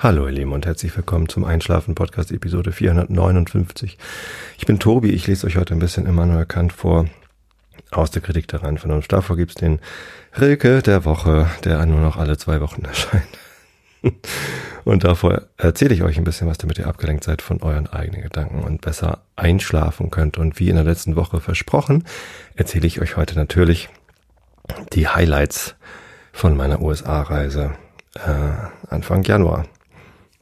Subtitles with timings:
[0.00, 3.98] Hallo ihr Lieben und herzlich willkommen zum Einschlafen Podcast Episode 459.
[4.56, 7.06] Ich bin Tobi, ich lese euch heute ein bisschen Immanuel Kant vor
[7.90, 9.12] aus der Kritik der reinen Vernunft.
[9.12, 9.80] Davor gibt's den
[10.38, 13.26] Rilke der Woche, der nur noch alle zwei Wochen erscheint.
[14.84, 18.22] Und davor erzähle ich euch ein bisschen was, damit ihr abgelenkt seid von euren eigenen
[18.22, 20.38] Gedanken und besser einschlafen könnt.
[20.38, 22.04] Und wie in der letzten Woche versprochen,
[22.54, 23.88] erzähle ich euch heute natürlich
[24.92, 25.74] die Highlights
[26.32, 27.72] von meiner USA-Reise
[28.14, 29.64] äh, Anfang Januar.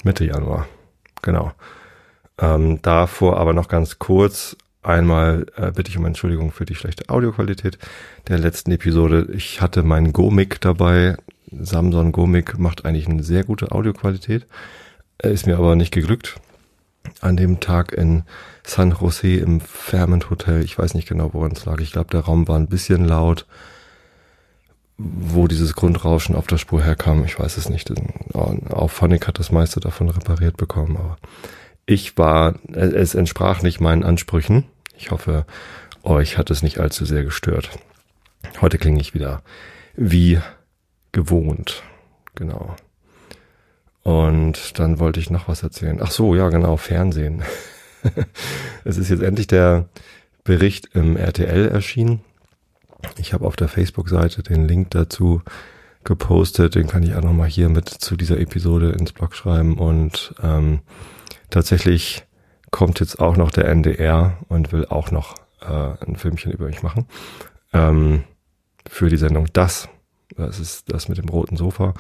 [0.06, 0.69] Mitte Januar,
[1.20, 1.52] genau.
[2.38, 7.09] Ähm, davor aber noch ganz kurz einmal äh, bitte ich um Entschuldigung für die schlechte
[7.09, 7.77] Audioqualität
[8.28, 9.27] der letzten Episode.
[9.34, 11.16] Ich hatte meinen Gomic dabei.
[11.50, 14.47] Samsung Gomic macht eigentlich eine sehr gute Audioqualität.
[15.20, 16.36] Ist mir aber nicht geglückt.
[17.20, 18.23] An dem Tag in
[18.62, 20.62] San Jose im Fairmont Hotel.
[20.62, 21.80] Ich weiß nicht genau, woran es lag.
[21.80, 23.45] Ich glaube, der Raum war ein bisschen laut
[24.98, 27.92] wo dieses Grundrauschen auf der Spur herkam, ich weiß es nicht.
[28.34, 31.19] Auch Phonic hat das meiste davon repariert bekommen, aber
[31.84, 34.64] ich war, es entsprach nicht meinen Ansprüchen.
[34.97, 35.44] Ich hoffe,
[36.02, 37.70] euch hat es nicht allzu sehr gestört.
[38.61, 39.42] Heute klinge ich wieder
[39.97, 40.41] wie
[41.12, 41.83] gewohnt.
[42.34, 42.74] Genau.
[44.02, 45.98] Und dann wollte ich noch was erzählen.
[46.00, 47.42] Ach so, ja, genau, Fernsehen.
[48.84, 49.89] es ist jetzt endlich der
[50.44, 52.20] Bericht im RTL erschienen
[53.18, 55.42] ich habe auf der Facebook-Seite den Link dazu
[56.04, 60.34] gepostet, den kann ich auch nochmal hier mit zu dieser Episode ins Blog schreiben und
[60.42, 60.80] ähm,
[61.50, 62.24] tatsächlich
[62.70, 66.82] kommt jetzt auch noch der NDR und will auch noch äh, ein Filmchen über mich
[66.82, 67.06] machen
[67.72, 68.24] ähm,
[68.88, 69.88] für die Sendung Das.
[70.36, 71.94] Das ist das mit dem roten Sofa.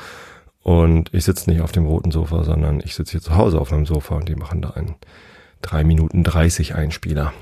[0.62, 3.70] Und ich sitze nicht auf dem roten Sofa, sondern ich sitze hier zu Hause auf
[3.70, 4.96] meinem Sofa und die machen da einen
[5.62, 7.32] 3 Minuten 30 Einspieler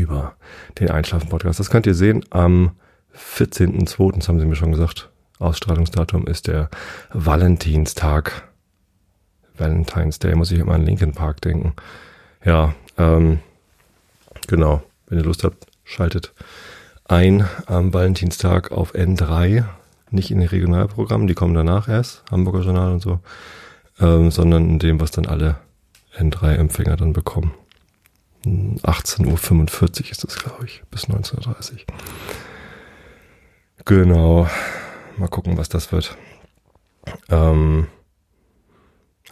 [0.00, 0.34] über
[0.78, 1.60] den Einschlafen-Podcast.
[1.60, 2.72] Das könnt ihr sehen am
[3.14, 5.10] 14.02., das haben sie mir schon gesagt.
[5.38, 6.68] Ausstrahlungsdatum ist der
[7.12, 8.50] Valentinstag.
[9.56, 11.74] Valentine's Day, muss ich immer an Linkin Park denken.
[12.44, 13.40] Ja, ähm,
[14.46, 14.82] genau.
[15.06, 16.32] Wenn ihr Lust habt, schaltet
[17.04, 19.64] ein am Valentinstag auf N3.
[20.10, 23.20] Nicht in den Regionalprogrammen, die kommen danach erst, Hamburger Journal und so,
[24.00, 25.56] ähm, sondern in dem, was dann alle
[26.16, 27.52] N3-Empfänger dann bekommen.
[28.44, 31.78] 18.45 Uhr ist das, glaube ich, bis 19.30 Uhr.
[33.84, 34.48] Genau.
[35.16, 36.16] Mal gucken, was das wird.
[37.28, 37.88] Ähm,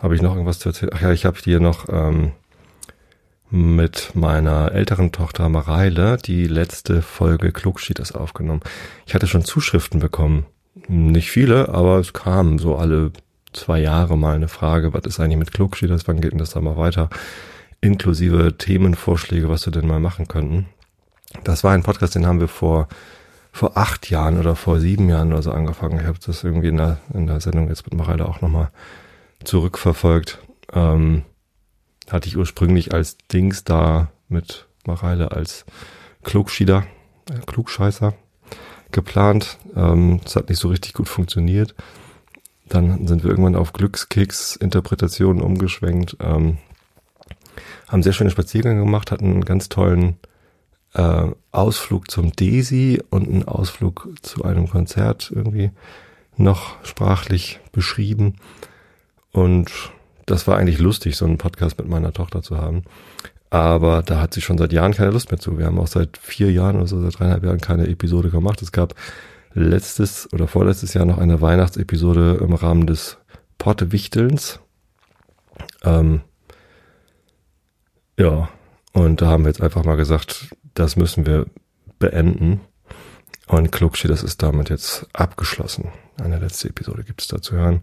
[0.00, 0.92] habe ich noch irgendwas zu erzählen?
[0.94, 2.32] Ach ja, ich habe hier noch ähm,
[3.50, 8.60] mit meiner älteren Tochter Mareile die letzte Folge Klugschieders aufgenommen.
[9.06, 10.46] Ich hatte schon Zuschriften bekommen.
[10.86, 13.12] Nicht viele, aber es kam so alle
[13.52, 16.60] zwei Jahre mal eine Frage, was ist eigentlich mit Klugschieders, wann geht denn das da
[16.60, 17.08] mal weiter?
[17.80, 20.66] Inklusive Themenvorschläge, was wir denn mal machen könnten.
[21.44, 22.88] Das war ein Podcast, den haben wir vor,
[23.52, 26.00] vor acht Jahren oder vor sieben Jahren oder so angefangen.
[26.00, 28.70] Ich habe das irgendwie in der, in der Sendung jetzt mit Mareile auch nochmal
[29.44, 30.38] zurückverfolgt.
[30.72, 31.22] Ähm,
[32.10, 35.64] hatte ich ursprünglich als Dings da mit Mareile als
[36.24, 36.84] Klugschieder,
[37.30, 38.14] äh, Klugscheißer
[38.90, 39.58] geplant.
[39.76, 41.74] Ähm, das hat nicht so richtig gut funktioniert.
[42.68, 46.16] Dann sind wir irgendwann auf Glückskeks-Interpretationen umgeschwenkt.
[46.20, 46.58] Ähm,
[47.88, 50.18] haben sehr schöne Spaziergänge gemacht, hatten einen ganz tollen
[50.94, 55.70] äh, Ausflug zum Desi und einen Ausflug zu einem Konzert irgendwie
[56.36, 58.36] noch sprachlich beschrieben.
[59.32, 59.70] Und
[60.26, 62.84] das war eigentlich lustig, so einen Podcast mit meiner Tochter zu haben.
[63.50, 65.58] Aber da hat sie schon seit Jahren keine Lust mehr zu.
[65.58, 68.60] Wir haben auch seit vier Jahren oder so, seit dreieinhalb Jahren keine Episode gemacht.
[68.60, 68.94] Es gab
[69.54, 73.16] letztes oder vorletztes Jahr noch eine Weihnachtsepisode im Rahmen des
[73.56, 74.60] Portewichtelns.
[75.82, 76.20] Ähm,
[78.18, 78.48] ja,
[78.92, 81.46] und da haben wir jetzt einfach mal gesagt, das müssen wir
[81.98, 82.60] beenden.
[83.46, 85.92] Und Klugschi, das ist damit jetzt abgeschlossen.
[86.20, 87.80] Eine letzte Episode gibt es da zu hören.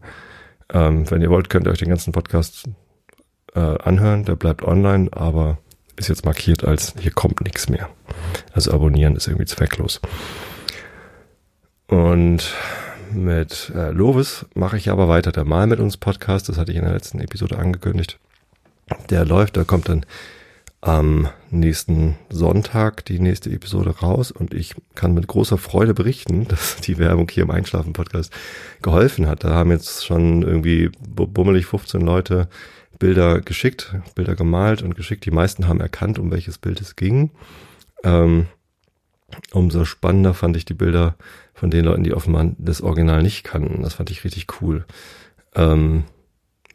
[0.69, 2.69] Ähm, wenn ihr wollt, könnt ihr euch den ganzen Podcast
[3.53, 4.25] äh, anhören.
[4.25, 5.57] Der bleibt online, aber
[5.95, 7.89] ist jetzt markiert als hier kommt nichts mehr.
[8.51, 10.01] Also abonnieren ist irgendwie zwecklos.
[11.87, 12.53] Und
[13.13, 16.49] mit äh, Lovis mache ich aber weiter der Mal mit uns Podcast.
[16.49, 18.19] Das hatte ich in der letzten Episode angekündigt
[19.09, 20.05] der läuft, da kommt dann
[20.81, 26.77] am nächsten Sonntag die nächste Episode raus und ich kann mit großer Freude berichten, dass
[26.77, 28.31] die Werbung hier im Einschlafen-Podcast
[28.81, 29.43] geholfen hat.
[29.43, 32.47] Da haben jetzt schon irgendwie bummelig 15 Leute
[32.99, 35.25] Bilder geschickt, Bilder gemalt und geschickt.
[35.25, 37.31] Die meisten haben erkannt, um welches Bild es ging.
[38.03, 38.45] Ähm,
[39.51, 41.15] umso spannender fand ich die Bilder
[41.53, 43.81] von den Leuten, die offenbar das Original nicht kannten.
[43.81, 44.85] Das fand ich richtig cool.
[45.55, 46.03] Ähm,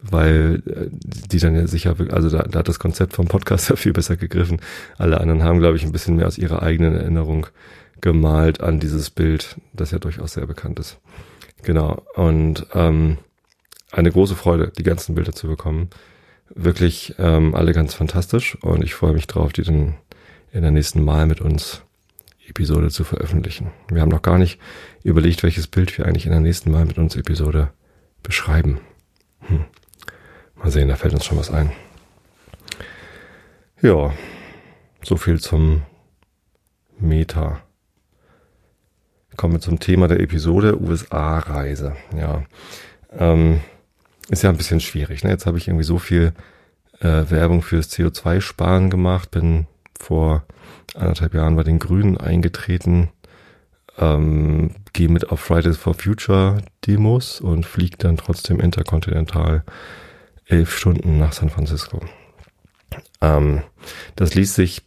[0.03, 3.77] weil äh, die dann ja sicher, also da, da hat das Konzept vom Podcast ja
[3.77, 4.61] viel besser gegriffen.
[4.99, 7.47] Alle anderen haben, glaube ich, ein bisschen mehr aus ihrer eigenen Erinnerung
[8.01, 10.99] gemalt an dieses Bild, das ja durchaus sehr bekannt ist.
[11.63, 12.03] Genau.
[12.15, 13.19] Und ähm,
[13.93, 15.91] eine große Freude, die ganzen Bilder zu bekommen.
[16.53, 19.95] Wirklich ähm, alle ganz fantastisch und ich freue mich drauf, die dann
[20.53, 21.83] in der nächsten Mal mit uns
[22.49, 23.71] Episode zu veröffentlichen.
[23.89, 24.59] Wir haben noch gar nicht
[25.05, 27.71] überlegt, welches Bild wir eigentlich in der nächsten Mal mit uns Episode
[28.23, 28.81] beschreiben.
[29.41, 29.65] Hm.
[30.61, 31.73] Mal sehen, da fällt uns schon was ein.
[33.81, 34.13] Ja,
[35.03, 35.83] so viel zum
[36.99, 37.63] Meta.
[39.37, 41.97] Kommen wir zum Thema der Episode USA-Reise.
[42.15, 42.43] Ja,
[43.17, 43.61] ähm,
[44.29, 45.25] ist ja ein bisschen schwierig.
[45.25, 45.31] Ne?
[45.31, 46.35] Jetzt habe ich irgendwie so viel
[47.01, 49.67] äh, Werbung fürs CO2-Sparen gemacht, bin
[49.99, 50.45] vor
[50.95, 53.09] anderthalb Jahren bei den Grünen eingetreten,
[53.97, 59.65] ähm, gehe mit auf Fridays for Future Demos und fliege dann trotzdem interkontinental
[60.51, 62.01] elf Stunden nach San Francisco.
[63.21, 63.63] Ähm,
[64.17, 64.83] das ließ sich,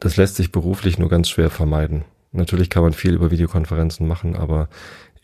[0.00, 2.04] das lässt sich beruflich nur ganz schwer vermeiden.
[2.32, 4.68] Natürlich kann man viel über Videokonferenzen machen, aber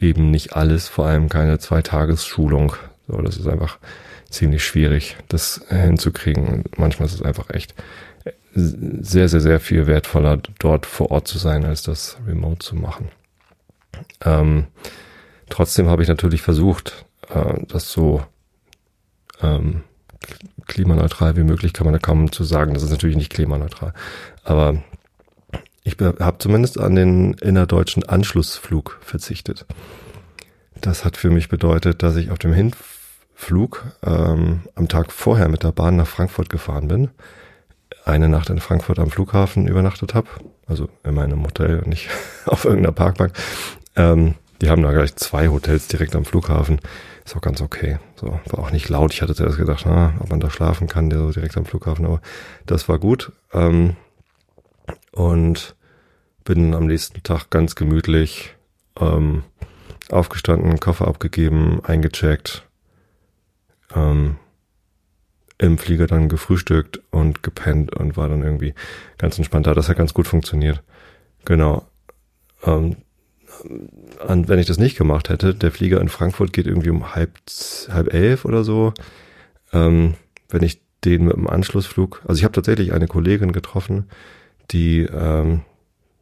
[0.01, 2.75] eben nicht alles, vor allem keine Zweitagesschulung.
[3.07, 3.79] So, das ist einfach
[4.31, 6.65] ziemlich schwierig, das hinzukriegen.
[6.77, 7.75] Manchmal ist es einfach echt
[8.55, 13.09] sehr, sehr, sehr viel wertvoller, dort vor Ort zu sein, als das remote zu machen.
[14.25, 14.67] Ähm,
[15.49, 18.25] trotzdem habe ich natürlich versucht, äh, das so
[19.45, 19.83] ähm,
[20.67, 22.75] klimaneutral wie möglich, kann man da kaum zu sagen.
[22.75, 23.93] Das ist natürlich nicht klimaneutral.
[24.43, 24.83] Aber
[25.83, 29.67] ich habe zumindest an den innerdeutschen Anschlussflug verzichtet.
[30.81, 35.63] Das hat für mich bedeutet, dass ich auf dem Hinflug ähm, am Tag vorher mit
[35.63, 37.11] der Bahn nach Frankfurt gefahren bin,
[38.05, 40.29] eine Nacht in Frankfurt am Flughafen übernachtet habe,
[40.67, 42.09] also in meinem Hotel und nicht
[42.47, 43.35] auf irgendeiner Parkbank.
[43.97, 46.81] Ähm, die haben da gleich zwei Hotels direkt am Flughafen.
[47.25, 47.99] Ist auch ganz okay.
[48.17, 49.15] So, war auch nicht laut.
[49.15, 52.21] Ich hatte zuerst gedacht, na, ob man da schlafen kann, so direkt am Flughafen, aber
[52.67, 53.33] das war gut.
[53.53, 53.97] Ähm,
[55.13, 55.75] und
[56.45, 58.55] bin am nächsten Tag ganz gemütlich
[59.01, 59.45] ähm,
[60.11, 62.69] aufgestanden, Koffer abgegeben, eingecheckt,
[63.95, 64.37] ähm,
[65.57, 68.75] im Flieger dann gefrühstückt und gepennt und war dann irgendwie
[69.17, 69.73] ganz entspannt da.
[69.75, 70.83] Das hat ganz gut funktioniert.
[71.45, 71.87] Genau.
[72.65, 72.97] Ähm,
[74.27, 77.33] und wenn ich das nicht gemacht hätte, der Flieger in Frankfurt geht irgendwie um halb,
[77.91, 78.93] halb elf oder so.
[79.73, 80.15] Ähm,
[80.49, 84.09] wenn ich den mit dem Anschlussflug, also ich habe tatsächlich eine Kollegin getroffen,
[84.71, 85.63] die ähm,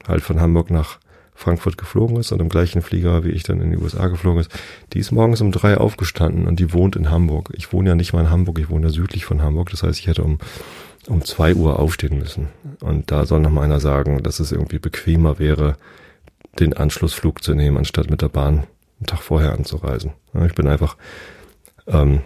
[0.07, 0.99] halt von Hamburg nach
[1.35, 4.51] Frankfurt geflogen ist und im gleichen Flieger wie ich dann in die USA geflogen ist,
[4.93, 7.51] die ist morgens um drei aufgestanden und die wohnt in Hamburg.
[7.55, 9.71] Ich wohne ja nicht mal in Hamburg, ich wohne ja südlich von Hamburg.
[9.71, 10.39] Das heißt, ich hätte um,
[11.09, 12.49] um zwei Uhr aufstehen müssen.
[12.81, 15.77] Und da soll noch mal einer sagen, dass es irgendwie bequemer wäre,
[16.59, 18.67] den Anschlussflug zu nehmen, anstatt mit der Bahn
[18.99, 20.13] einen Tag vorher anzureisen.
[20.47, 20.97] Ich bin einfach
[21.87, 22.21] ähm,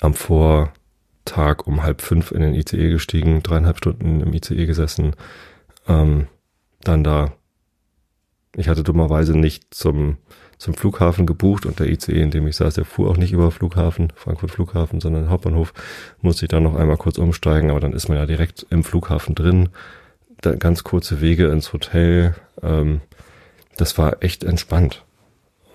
[0.00, 5.14] am Vortag um halb fünf in den ICE gestiegen, dreieinhalb Stunden im ICE gesessen,
[5.88, 6.26] ähm,
[6.82, 7.32] dann da.
[8.56, 10.18] Ich hatte dummerweise nicht zum,
[10.58, 13.50] zum Flughafen gebucht und der ICE, in dem ich saß, der fuhr auch nicht über
[13.50, 15.72] Flughafen, Frankfurt Flughafen, sondern Hauptbahnhof,
[16.20, 19.34] musste ich dann noch einmal kurz umsteigen, aber dann ist man ja direkt im Flughafen
[19.34, 19.70] drin.
[20.40, 23.00] Da ganz kurze Wege ins Hotel, ähm,
[23.76, 25.04] das war echt entspannt.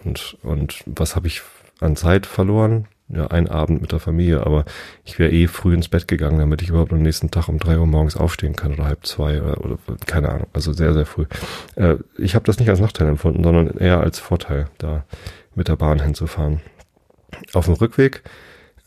[0.03, 1.41] Und, und was habe ich
[1.79, 2.87] an Zeit verloren?
[3.11, 4.65] Ja, ein Abend mit der Familie, aber
[5.03, 7.79] ich wäre eh früh ins Bett gegangen, damit ich überhaupt am nächsten Tag um drei
[7.79, 11.25] Uhr morgens aufstehen kann oder halb zwei oder, oder keine Ahnung, also sehr, sehr früh.
[11.75, 15.06] Äh, ich habe das nicht als Nachteil empfunden, sondern eher als Vorteil, da
[15.56, 16.61] mit der Bahn hinzufahren.
[17.53, 18.21] Auf dem Rückweg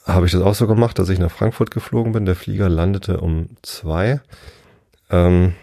[0.06, 2.24] habe ich das auch so gemacht, dass ich nach Frankfurt geflogen bin.
[2.24, 4.20] Der Flieger landete um zwei.
[5.10, 5.54] Ähm,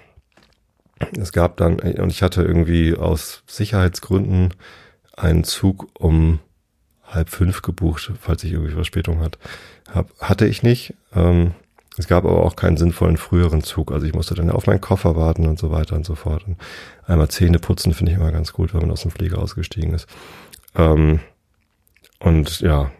[1.18, 4.54] es gab dann, und ich hatte irgendwie aus Sicherheitsgründen
[5.16, 6.40] einen Zug um
[7.06, 9.38] halb fünf gebucht, falls ich irgendwie Verspätung hat.
[9.94, 10.94] Hab, hatte ich nicht.
[11.14, 11.54] Ähm,
[11.98, 13.92] es gab aber auch keinen sinnvollen früheren Zug.
[13.92, 16.48] Also ich musste dann auf meinen Koffer warten und so weiter und so fort.
[16.48, 16.58] Und
[17.06, 20.08] einmal Zähne putzen finde ich immer ganz gut, wenn man aus dem Flieger ausgestiegen ist.
[20.76, 21.20] Ähm,
[22.20, 22.92] und ja,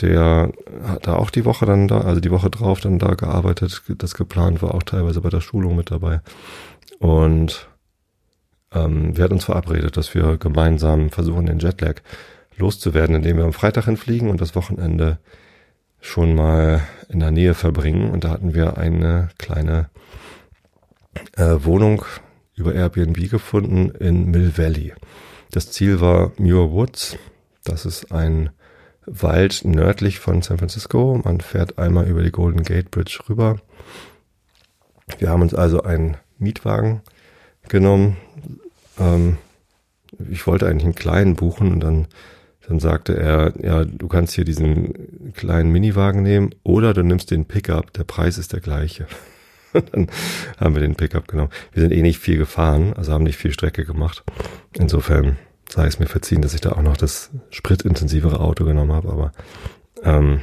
[0.00, 0.50] der
[0.84, 4.14] hat da auch die Woche dann da, also die Woche drauf dann da gearbeitet, das
[4.14, 6.22] geplant war auch teilweise bei der Schulung mit dabei
[6.98, 7.68] und
[8.72, 12.00] ähm, wir hatten uns verabredet, dass wir gemeinsam versuchen, den Jetlag
[12.56, 15.18] loszuwerden, indem wir am Freitag hinfliegen und das Wochenende
[16.00, 18.10] schon mal in der Nähe verbringen.
[18.10, 19.88] Und da hatten wir eine kleine
[21.36, 22.04] äh, Wohnung
[22.56, 24.92] über Airbnb gefunden in Mill Valley.
[25.50, 27.16] Das Ziel war Muir Woods.
[27.64, 28.50] Das ist ein
[29.06, 31.20] Wald nördlich von San Francisco.
[31.22, 33.60] Man fährt einmal über die Golden Gate Bridge rüber.
[35.18, 37.02] Wir haben uns also einen Mietwagen
[37.68, 38.16] genommen.
[38.98, 39.38] Ähm,
[40.30, 42.08] ich wollte eigentlich einen kleinen buchen und dann
[42.68, 47.44] dann sagte er, ja, du kannst hier diesen kleinen Miniwagen nehmen oder du nimmst den
[47.44, 49.06] Pickup, der Preis ist der gleiche.
[49.92, 50.08] dann
[50.58, 51.50] haben wir den Pickup genommen.
[51.72, 54.24] Wir sind eh nicht viel gefahren, also haben nicht viel Strecke gemacht.
[54.72, 55.36] Insofern
[55.68, 59.32] sei es mir verziehen, dass ich da auch noch das spritintensivere Auto genommen habe, aber
[60.02, 60.40] ähm,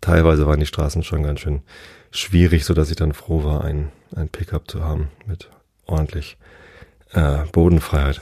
[0.00, 1.62] teilweise waren die Straßen schon ganz schön
[2.10, 5.50] schwierig, so dass ich dann froh war, ein, ein Pickup zu haben mit
[5.86, 6.36] ordentlich
[7.12, 8.20] äh, Bodenfreiheit.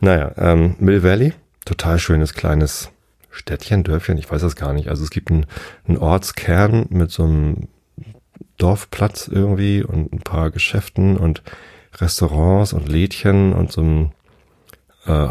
[0.00, 1.32] Naja, ähm, Mill Valley
[1.64, 2.90] total schönes kleines
[3.30, 4.88] Städtchen, Dörfchen, ich weiß das gar nicht.
[4.88, 5.46] Also es gibt einen,
[5.86, 7.68] einen Ortskern mit so einem
[8.56, 11.42] Dorfplatz irgendwie und ein paar Geschäften und
[11.94, 14.12] Restaurants und Lädchen und so ein,
[15.06, 15.28] äh,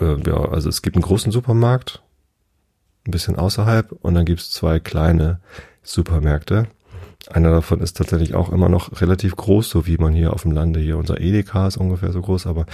[0.00, 2.02] äh, ja, also es gibt einen großen Supermarkt,
[3.06, 5.40] ein bisschen außerhalb und dann gibt's zwei kleine
[5.82, 6.66] Supermärkte.
[7.28, 10.52] Einer davon ist tatsächlich auch immer noch relativ groß, so wie man hier auf dem
[10.52, 12.66] Lande hier, unser Edeka ist ungefähr so groß, aber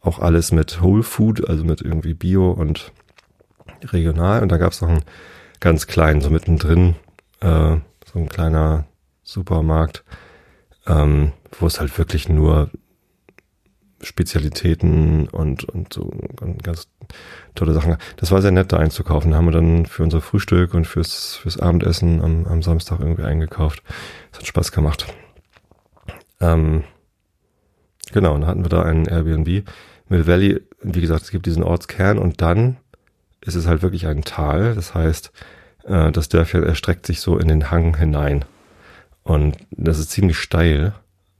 [0.00, 2.92] auch alles mit Whole Food, also mit irgendwie Bio und
[3.84, 4.42] regional.
[4.42, 5.04] Und da gab es noch einen
[5.60, 6.96] ganz kleinen, so mittendrin,
[7.40, 7.76] äh,
[8.12, 8.86] so ein kleiner
[9.22, 10.04] Supermarkt,
[10.86, 12.70] ähm, wo es halt wirklich nur
[14.00, 16.10] Spezialitäten und, und so
[16.62, 16.88] ganz
[17.54, 17.96] tolle Sachen.
[18.16, 19.30] Das war sehr nett, da einzukaufen.
[19.30, 23.22] Da haben wir dann für unser Frühstück und fürs, fürs Abendessen am, am Samstag irgendwie
[23.22, 23.82] eingekauft.
[24.30, 25.06] Das hat Spaß gemacht.
[26.40, 26.84] Ähm,
[28.12, 29.68] genau, und dann hatten wir da einen Airbnb.
[30.08, 32.76] Mill Valley, wie gesagt, es gibt diesen Ortskern und dann
[33.40, 34.74] ist es halt wirklich ein Tal.
[34.74, 35.32] Das heißt,
[35.84, 38.44] äh, das Dörfchen erstreckt sich so in den Hang hinein.
[39.24, 40.94] Und das ist ziemlich steil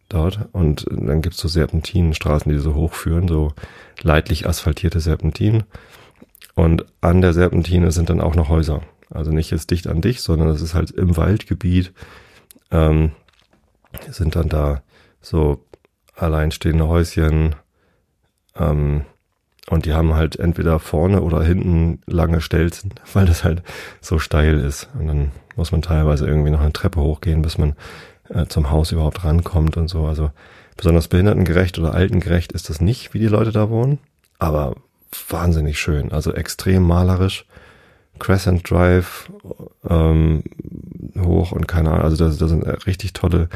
[0.09, 0.49] dort.
[0.53, 3.53] Und dann gibt's so Serpentinenstraßen, die so hochführen, so
[4.03, 5.65] leidlich asphaltierte Serpentinen.
[6.55, 8.83] Und an der Serpentine sind dann auch noch Häuser.
[9.11, 11.93] Also nicht jetzt dicht an dich, sondern es ist halt im Waldgebiet,
[12.71, 13.13] ähm,
[14.09, 14.83] sind dann da
[15.21, 15.65] so
[16.17, 17.55] alleinstehende Häuschen,
[18.57, 19.05] ähm,
[19.71, 23.63] und die haben halt entweder vorne oder hinten lange Stelzen, weil das halt
[24.01, 24.89] so steil ist.
[24.99, 27.75] Und dann muss man teilweise irgendwie noch eine Treppe hochgehen, bis man
[28.29, 30.07] äh, zum Haus überhaupt rankommt und so.
[30.07, 30.31] Also
[30.77, 33.99] besonders behindertengerecht oder altengerecht ist das nicht, wie die Leute da wohnen.
[34.39, 34.75] Aber
[35.29, 36.13] wahnsinnig schön.
[36.13, 37.47] Also extrem malerisch.
[38.19, 39.31] Crescent Drive
[39.89, 40.45] ähm,
[41.19, 42.05] hoch und keine Ahnung.
[42.05, 43.49] Also da, da sind richtig tolle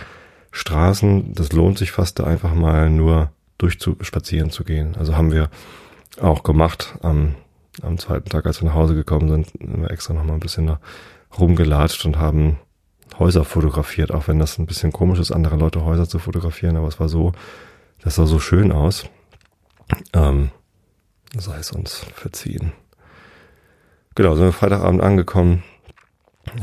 [0.50, 1.35] Straßen.
[1.35, 4.97] Das lohnt sich fast da einfach mal nur durchzuspazieren zu gehen.
[4.99, 5.50] Also haben wir
[6.21, 6.97] auch gemacht.
[7.03, 7.35] Am,
[7.83, 10.41] am zweiten Tag, als wir nach Hause gekommen sind, sind wir extra noch mal ein
[10.41, 10.81] bisschen da
[11.38, 12.59] rumgelatscht und haben
[13.19, 16.88] Häuser fotografiert, auch wenn das ein bisschen komisch ist, andere Leute Häuser zu fotografieren, aber
[16.88, 17.33] es war so,
[18.02, 19.07] das sah so schön aus.
[20.12, 20.50] Ähm,
[21.37, 22.73] sei es uns verziehen.
[24.14, 25.62] Genau, sind wir Freitagabend angekommen,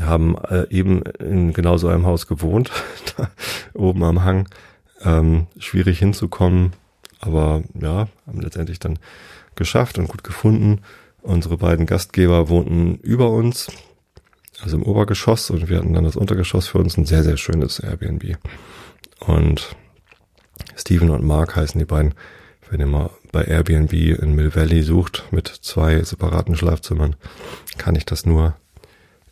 [0.00, 2.70] haben äh, eben in genau so einem Haus gewohnt,
[3.16, 3.30] da
[3.74, 4.48] oben am Hang.
[5.02, 6.72] Ähm, schwierig hinzukommen,
[7.20, 8.98] aber ja, haben letztendlich dann
[9.54, 10.80] geschafft und gut gefunden.
[11.22, 13.68] Unsere beiden Gastgeber wohnten über uns,
[14.64, 17.78] also im Obergeschoss und wir hatten dann das Untergeschoss für uns ein sehr, sehr schönes
[17.78, 18.38] Airbnb.
[19.20, 19.76] Und
[20.76, 22.14] Steven und Mark heißen die beiden.
[22.70, 27.14] Wenn ihr mal bei Airbnb in Mill Valley sucht mit zwei separaten Schlafzimmern,
[27.76, 28.56] kann ich das nur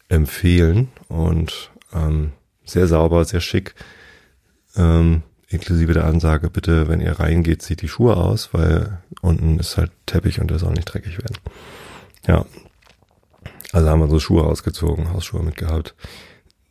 [0.09, 2.33] empfehlen und ähm,
[2.65, 3.75] sehr sauber, sehr schick.
[4.77, 9.79] Ähm, inklusive der Ansage, bitte, wenn ihr reingeht, zieht die Schuhe aus, weil unten ist
[9.79, 11.39] halt Teppich und der soll nicht dreckig werden.
[12.27, 12.45] Ja.
[13.73, 15.95] Also haben wir so Schuhe ausgezogen, Hausschuhe mitgehabt.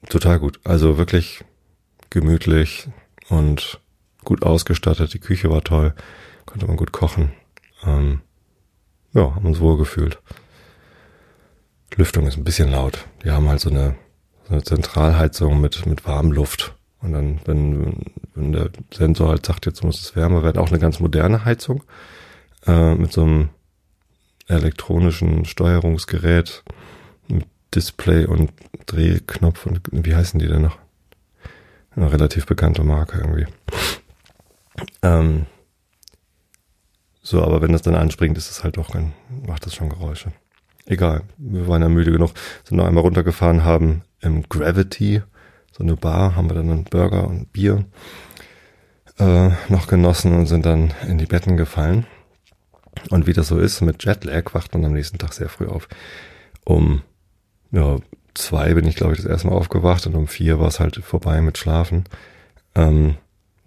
[0.07, 0.59] Total gut.
[0.63, 1.43] Also wirklich
[2.09, 2.87] gemütlich
[3.29, 3.79] und
[4.23, 5.95] gut ausgestattet, die Küche war toll,
[6.45, 7.31] konnte man gut kochen.
[7.83, 8.21] Ähm,
[9.13, 10.19] ja, haben uns wohl gefühlt.
[11.95, 13.05] Lüftung ist ein bisschen laut.
[13.23, 13.95] Die haben halt so eine,
[14.47, 16.75] so eine Zentralheizung mit, mit Warmluft.
[17.01, 20.79] Und dann, wenn, wenn der Sensor halt sagt, jetzt muss es wärmer werden, auch eine
[20.79, 21.83] ganz moderne Heizung
[22.65, 23.49] äh, mit so einem
[24.47, 26.63] elektronischen Steuerungsgerät
[27.73, 28.51] Display und
[28.85, 30.77] Drehknopf und wie heißen die denn noch?
[31.95, 33.47] Eine relativ bekannte Marke irgendwie.
[35.01, 35.45] Ähm,
[37.21, 39.13] so, aber wenn das dann anspringt, ist es halt doch, dann
[39.45, 40.31] macht das schon Geräusche.
[40.85, 42.31] Egal, wir waren ja müde genug,
[42.63, 45.21] sind noch einmal runtergefahren, haben im Gravity,
[45.71, 47.85] so eine Bar, haben wir dann einen Burger und Bier
[49.19, 52.05] äh, noch genossen und sind dann in die Betten gefallen.
[53.09, 55.87] Und wie das so ist, mit Jetlag wacht man am nächsten Tag sehr früh auf.
[56.65, 57.03] Um
[57.71, 57.97] ja,
[58.33, 60.97] zwei bin ich, glaube ich, das erste Mal aufgewacht und um vier war es halt
[60.97, 62.05] vorbei mit Schlafen.
[62.75, 63.15] Ähm,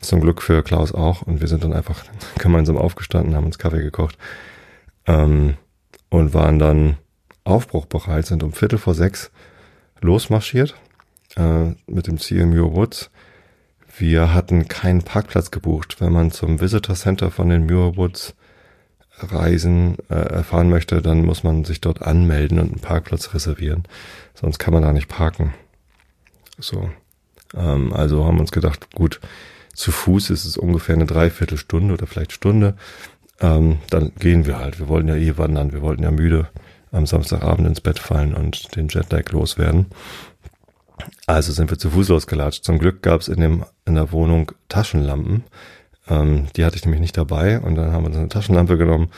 [0.04, 1.22] zum Glück für Klaus auch.
[1.22, 2.04] Und wir sind dann einfach
[2.38, 4.16] gemeinsam aufgestanden, haben uns Kaffee gekocht
[5.06, 5.54] ähm,
[6.10, 6.96] und waren dann
[7.44, 9.30] aufbruchbereit, sind um Viertel vor sechs
[10.00, 10.74] losmarschiert
[11.36, 13.10] äh, mit dem Ziel Muir Woods.
[13.96, 16.00] Wir hatten keinen Parkplatz gebucht.
[16.00, 18.34] Wenn man zum Visitor Center von den Muir Woods
[19.18, 23.84] Reisen äh, erfahren möchte, dann muss man sich dort anmelden und einen Parkplatz reservieren.
[24.34, 25.54] Sonst kann man da nicht parken.
[26.58, 26.90] So.
[27.54, 29.20] Ähm, also haben wir uns gedacht, gut,
[29.72, 32.76] zu Fuß ist es ungefähr eine Dreiviertelstunde oder vielleicht Stunde.
[33.40, 34.78] Ähm, dann gehen wir halt.
[34.78, 35.72] Wir wollten ja eh wandern.
[35.72, 36.48] Wir wollten ja müde
[36.92, 39.86] am Samstagabend ins Bett fallen und den Jetlag loswerden.
[41.26, 42.64] Also sind wir zu Fuß losgelatscht.
[42.64, 45.44] Zum Glück gab es in, in der Wohnung Taschenlampen.
[46.08, 47.60] Ähm, die hatte ich nämlich nicht dabei.
[47.60, 49.10] Und dann haben wir eine Taschenlampe genommen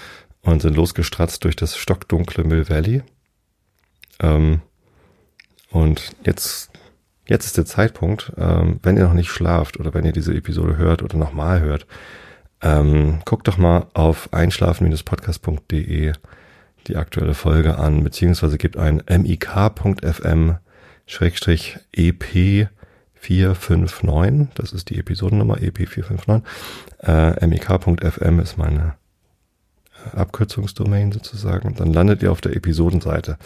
[0.43, 3.03] und sind losgestratzt durch das stockdunkle Mill Valley.
[4.21, 4.61] Ähm,
[5.71, 6.71] und jetzt
[7.29, 10.77] Jetzt ist der Zeitpunkt, ähm, wenn ihr noch nicht schlaft oder wenn ihr diese Episode
[10.77, 11.87] hört oder nochmal hört,
[12.63, 16.13] ähm, guckt doch mal auf einschlafen-podcast.de
[16.87, 20.57] die aktuelle Folge an, beziehungsweise gebt ein mik.fm
[21.07, 22.69] Schrägstrich EP
[23.27, 26.43] 459, das ist die Episodennummer EP 459.
[27.03, 28.95] Äh, mik.fm ist meine
[30.13, 31.75] äh, Abkürzungsdomain sozusagen.
[31.75, 33.39] Dann landet ihr auf der Episodenseite.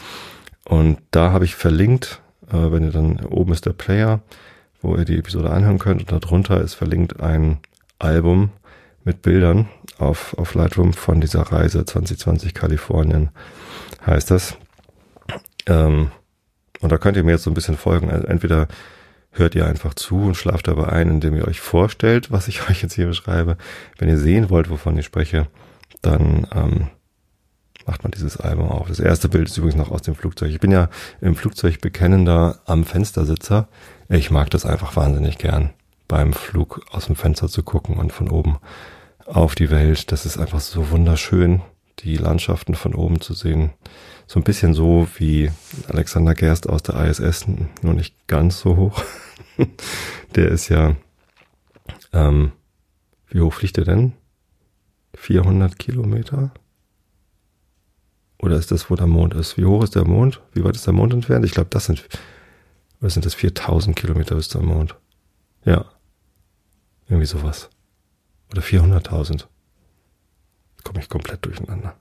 [0.64, 2.20] Und da habe ich verlinkt
[2.52, 4.20] äh, wenn ihr dann oben ist der Player,
[4.82, 7.58] wo ihr die Episode anhören könnt und darunter ist verlinkt ein
[7.98, 8.50] Album
[9.04, 13.30] mit Bildern auf, auf Lightroom von dieser Reise 2020 Kalifornien
[14.06, 14.56] heißt das.
[15.66, 16.10] Ähm,
[16.80, 18.10] und da könnt ihr mir jetzt so ein bisschen folgen.
[18.10, 18.68] Also entweder
[19.32, 22.82] hört ihr einfach zu und schlaft dabei ein, indem ihr euch vorstellt, was ich euch
[22.82, 23.56] jetzt hier beschreibe.
[23.98, 25.46] Wenn ihr sehen wollt, wovon ich spreche,
[26.02, 26.88] dann ähm,
[27.86, 28.88] macht man dieses Album auf.
[28.88, 30.50] Das erste Bild ist übrigens noch aus dem Flugzeug.
[30.50, 30.88] Ich bin ja
[31.20, 33.68] im Flugzeug bekennender am Fenstersitzer.
[34.08, 35.70] Ich mag das einfach wahnsinnig gern,
[36.08, 38.58] beim Flug aus dem Fenster zu gucken und von oben
[39.26, 40.12] auf die Welt.
[40.12, 41.62] Das ist einfach so wunderschön,
[41.98, 43.70] die Landschaften von oben zu sehen.
[44.26, 45.50] So ein bisschen so wie
[45.88, 47.46] Alexander Gerst aus der ISS,
[47.82, 49.02] nur nicht ganz so hoch.
[50.34, 50.96] der ist ja,
[52.12, 52.52] ähm,
[53.28, 54.12] wie hoch fliegt er denn?
[55.14, 56.52] 400 Kilometer?
[58.38, 59.58] Oder ist das, wo der Mond ist?
[59.58, 60.40] Wie hoch ist der Mond?
[60.52, 61.44] Wie weit ist der Mond entfernt?
[61.44, 62.08] Ich glaube, das sind,
[63.00, 64.96] oder sind das 4000 Kilometer bis zum Mond?
[65.64, 65.84] Ja.
[67.08, 67.68] Irgendwie sowas.
[68.50, 69.46] Oder 400.000.
[70.84, 71.94] Komme ich komplett durcheinander.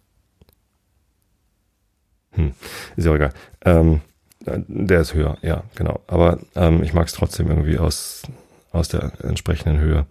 [2.31, 2.53] Hm,
[2.95, 3.33] ist ja egal.
[3.65, 4.01] Ähm,
[4.45, 6.01] der ist höher, ja, genau.
[6.07, 8.23] Aber ähm, ich mag es trotzdem irgendwie aus,
[8.71, 10.05] aus der entsprechenden Höhe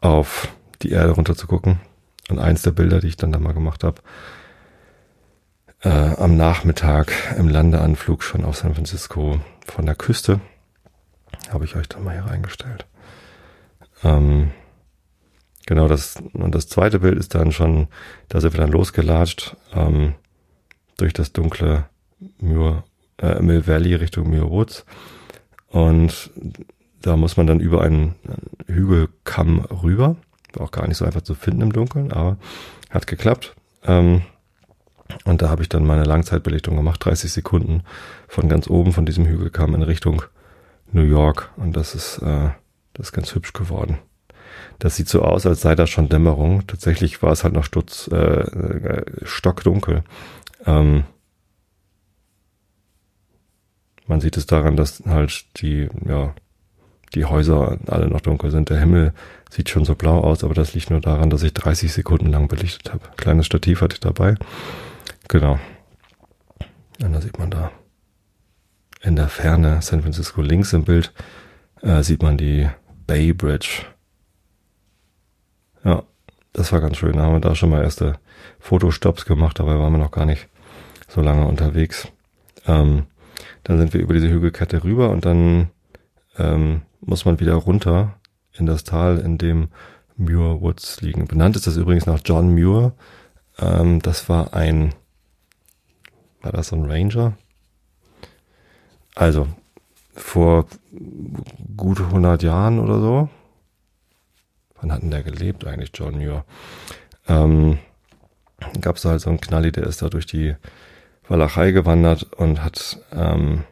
[0.00, 0.48] auf
[0.82, 1.80] die Erde runter zu gucken.
[2.28, 4.00] Und eins der Bilder, die ich dann da mal gemacht habe,
[5.82, 10.40] äh, am Nachmittag im Landeanflug schon auf San Francisco von der Küste.
[11.50, 12.86] Habe ich euch dann mal hier reingestellt.
[14.04, 14.52] Ähm,
[15.66, 17.88] genau, das, und das zweite Bild ist dann schon,
[18.28, 20.14] da sind wir dann losgelatscht, ähm,
[20.96, 21.86] durch das dunkle
[22.38, 22.84] Muir,
[23.18, 24.84] äh, Mill Valley Richtung Muir Woods.
[25.68, 26.30] Und
[27.00, 28.14] da muss man dann über einen
[28.66, 30.16] Hügelkamm rüber.
[30.54, 32.36] War auch gar nicht so einfach zu finden im Dunkeln, aber
[32.90, 33.54] hat geklappt.
[33.84, 34.22] Ähm,
[35.24, 37.82] und da habe ich dann meine Langzeitbelichtung gemacht, 30 Sekunden
[38.28, 40.22] von ganz oben von diesem Hügel kam in Richtung
[40.90, 41.50] New York.
[41.56, 42.50] Und das ist, äh,
[42.94, 43.98] das ist ganz hübsch geworden.
[44.78, 46.66] Das sieht so aus, als sei da schon Dämmerung.
[46.66, 50.02] Tatsächlich war es halt noch Stutz, äh, äh, stockdunkel.
[50.66, 51.04] Ähm,
[54.06, 56.34] man sieht es daran, dass halt die, ja,
[57.14, 58.70] die Häuser alle noch dunkel sind.
[58.70, 59.12] Der Himmel
[59.50, 62.48] sieht schon so blau aus, aber das liegt nur daran, dass ich 30 Sekunden lang
[62.48, 63.02] belichtet habe.
[63.16, 64.34] Kleines Stativ hatte ich dabei.
[65.28, 65.58] Genau.
[67.02, 67.70] Und da sieht man da
[69.02, 71.12] in der Ferne San Francisco links im Bild
[71.82, 72.68] äh, sieht man die
[73.06, 73.84] Bay Bridge.
[76.52, 77.14] Das war ganz schön.
[77.14, 78.18] Da haben wir da schon mal erste
[78.58, 80.48] Fotostops gemacht, dabei waren wir noch gar nicht
[81.08, 82.08] so lange unterwegs.
[82.66, 83.06] Ähm,
[83.64, 85.70] dann sind wir über diese Hügelkette rüber und dann
[86.38, 88.14] ähm, muss man wieder runter
[88.52, 89.68] in das Tal, in dem
[90.16, 91.26] Muir Woods liegen.
[91.26, 92.92] Benannt ist das übrigens nach John Muir.
[93.58, 94.94] Ähm, das war ein,
[96.42, 97.36] war das so ein Ranger?
[99.14, 99.46] Also,
[100.14, 100.66] vor
[101.76, 103.28] gut 100 Jahren oder so.
[104.82, 106.44] Wann hat denn der gelebt eigentlich, John Muir?
[107.28, 107.78] Ähm,
[108.80, 110.54] gab es halt so einen Knalli, der ist da durch die
[111.28, 113.64] Walachei gewandert und hat ähm,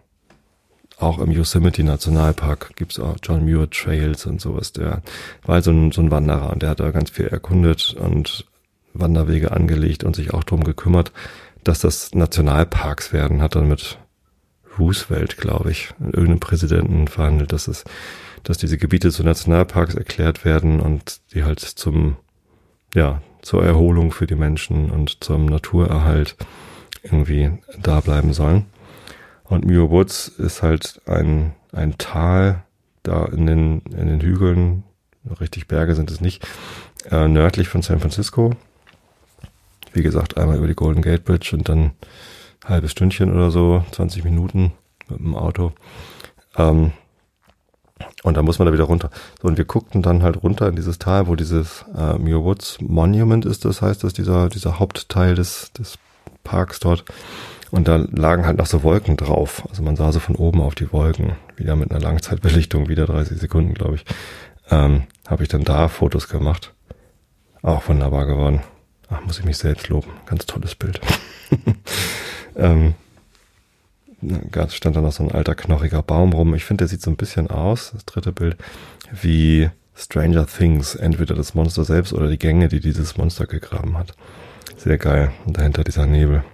[0.98, 4.72] auch im Yosemite Nationalpark gibt's auch John Muir Trails und sowas.
[4.72, 5.02] Der
[5.44, 8.46] war halt so ein, so ein Wanderer und der hat da ganz viel erkundet und
[8.92, 11.12] Wanderwege angelegt und sich auch drum gekümmert,
[11.64, 13.42] dass das Nationalparks werden.
[13.42, 13.98] Hat dann mit
[14.78, 17.84] Roosevelt, glaube ich, irgendeinem Präsidenten verhandelt, dass es,
[18.44, 22.16] dass diese Gebiete zu Nationalparks erklärt werden und die halt zum,
[22.94, 26.36] ja, zur Erholung für die Menschen und zum Naturerhalt
[27.02, 28.66] irgendwie da bleiben sollen.
[29.44, 32.62] Und Muir Woods ist halt ein, ein Tal
[33.02, 34.84] da in den, in den Hügeln,
[35.40, 36.46] richtig Berge sind es nicht,
[37.10, 38.54] äh, nördlich von San Francisco.
[39.92, 41.92] Wie gesagt, einmal über die Golden Gate Bridge und dann
[42.64, 44.72] halbes Stündchen oder so, 20 Minuten
[45.08, 45.72] mit dem Auto.
[46.56, 46.92] Ähm,
[48.22, 49.10] und da muss man da wieder runter.
[49.40, 52.78] So, und wir guckten dann halt runter in dieses Tal, wo dieses äh, Muir Woods
[52.80, 55.98] Monument ist, das heißt, dass dieser, dieser Hauptteil des, des
[56.44, 57.04] Parks dort.
[57.70, 59.62] Und da lagen halt noch so Wolken drauf.
[59.68, 61.36] Also man sah so von oben auf die Wolken.
[61.56, 64.04] Wieder mit einer Langzeitbelichtung, wieder 30 Sekunden, glaube ich.
[64.70, 66.74] Ähm, Habe ich dann da Fotos gemacht.
[67.62, 68.60] Auch wunderbar geworden.
[69.08, 70.10] Ach, muss ich mich selbst loben.
[70.26, 71.00] Ganz tolles Bild.
[72.56, 72.94] ähm,
[74.20, 76.54] da stand da noch so ein alter knochiger Baum rum.
[76.54, 78.56] Ich finde, der sieht so ein bisschen aus, das dritte Bild,
[79.12, 80.94] wie Stranger Things.
[80.94, 84.14] Entweder das Monster selbst oder die Gänge, die dieses Monster gegraben hat.
[84.76, 85.32] Sehr geil.
[85.44, 86.44] Und dahinter dieser Nebel.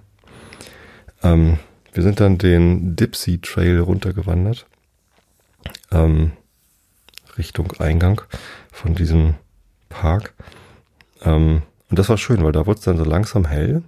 [1.22, 1.58] Ähm,
[1.92, 4.66] wir sind dann den Dipsy Trail runtergewandert.
[5.90, 6.32] Ähm,
[7.38, 8.22] Richtung Eingang
[8.72, 9.34] von diesem
[9.88, 10.34] Park.
[11.22, 13.82] Ähm, und das war schön, weil da wurde es dann so langsam hell.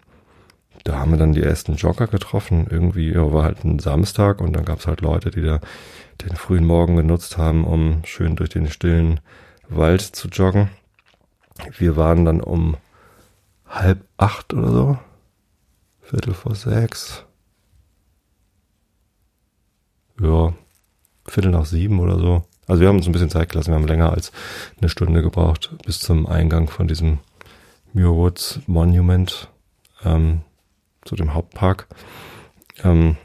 [0.89, 2.67] Da haben wir dann die ersten Jogger getroffen.
[2.71, 5.61] Irgendwie war halt ein Samstag und dann gab es halt Leute, die da
[6.23, 9.21] den frühen Morgen genutzt haben, um schön durch den stillen
[9.69, 10.71] Wald zu joggen.
[11.77, 12.79] Wir waren dann um
[13.67, 14.99] halb acht oder so.
[16.01, 17.27] Viertel vor sechs.
[20.19, 20.55] Ja,
[21.27, 22.45] Viertel nach sieben oder so.
[22.67, 23.73] Also wir haben uns ein bisschen Zeit gelassen.
[23.73, 24.33] Wir haben länger als
[24.81, 27.19] eine Stunde gebraucht bis zum Eingang von diesem
[27.93, 29.51] Muir Woods Monument
[30.03, 30.45] ähm,
[31.09, 31.89] zu dem Hauptpark.
[32.85, 33.17] Ähm,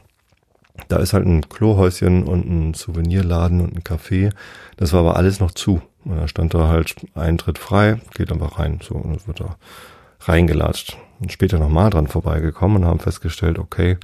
[0.88, 4.32] da ist halt ein Klohäuschen und ein Souvenirladen und ein Café.
[4.76, 5.80] Das war aber alles noch zu.
[6.04, 8.80] Und da stand da halt Eintritt frei, geht einfach rein.
[8.82, 9.56] So, und wird da
[10.20, 10.96] reingelatscht.
[11.20, 13.98] Und später nochmal dran vorbeigekommen und haben festgestellt, okay,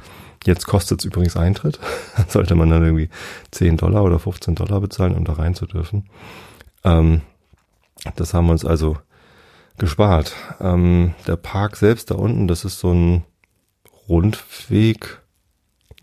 [0.44, 1.80] jetzt kostet es übrigens Eintritt.
[2.28, 3.10] Sollte man dann irgendwie
[3.50, 6.08] 10 Dollar oder 15 Dollar bezahlen, um da rein zu dürfen.
[6.84, 7.22] Ähm,
[8.16, 8.96] das haben wir uns also
[9.76, 10.34] gespart.
[10.60, 13.24] Ähm, der Park selbst da unten, das ist so ein
[14.10, 15.20] Rundweg.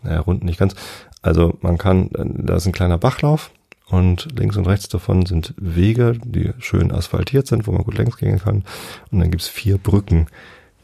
[0.02, 0.74] Naja, rund nicht ganz.
[1.22, 3.50] Also man kann, da ist ein kleiner Bachlauf
[3.86, 8.16] und links und rechts davon sind Wege, die schön asphaltiert sind, wo man gut längs
[8.16, 8.64] gehen kann.
[9.10, 10.26] Und dann gibt's vier Brücken,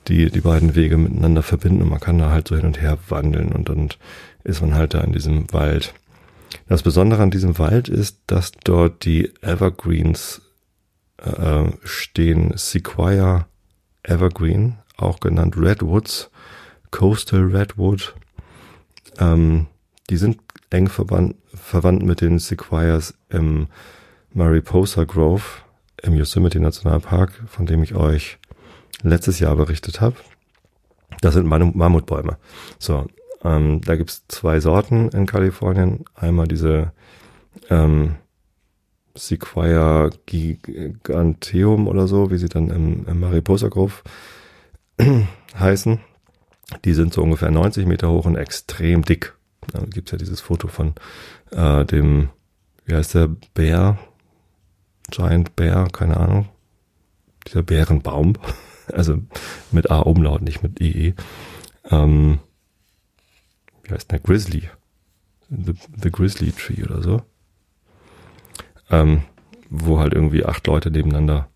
[0.09, 2.99] die die beiden Wege miteinander verbinden und man kann da halt so hin und her
[3.09, 3.89] wandeln und dann
[4.43, 5.95] ist man halt da in diesem Wald.
[6.69, 10.43] Das Besondere an diesem Wald ist, dass dort die Evergreens
[11.19, 12.53] äh, stehen.
[12.57, 13.47] Sequoia
[14.03, 16.31] Evergreen, auch genannt Redwoods,
[16.95, 18.15] Coastal Redwood.
[19.19, 19.67] Ähm,
[20.11, 20.39] die sind
[20.71, 23.67] eng verwandt, verwandt mit den Sequoias im
[24.33, 25.43] Mariposa Grove
[26.03, 28.39] im Yosemite Nationalpark, von dem ich euch
[29.03, 30.15] letztes Jahr berichtet habe.
[31.21, 32.39] Das sind Mammutbäume.
[32.79, 33.09] So,
[33.43, 36.05] ähm, da gibt's zwei Sorten in Kalifornien.
[36.15, 36.93] Einmal diese
[37.71, 38.15] ähm,
[39.17, 43.95] Sequoia giganteum oder so, wie sie dann im, im Mariposa Grove
[45.59, 45.99] heißen.
[46.85, 49.35] Die sind so ungefähr 90 Meter hoch und extrem dick.
[49.73, 50.95] Da gibt's ja dieses Foto von
[51.51, 52.29] äh, dem,
[52.85, 53.99] wie heißt der, Bär,
[55.11, 56.49] Giant Bear, keine Ahnung.
[57.47, 58.35] Dieser Bärenbaum.
[58.93, 59.19] Also
[59.73, 61.15] mit A-Umlaut, nicht mit IE.
[61.91, 62.39] Ähm,
[63.83, 64.19] wie heißt der?
[64.19, 64.69] Grizzly.
[65.49, 67.23] The, the Grizzly Tree oder so.
[68.91, 69.23] Ähm,
[69.71, 71.49] wo halt irgendwie acht Leute nebeneinander,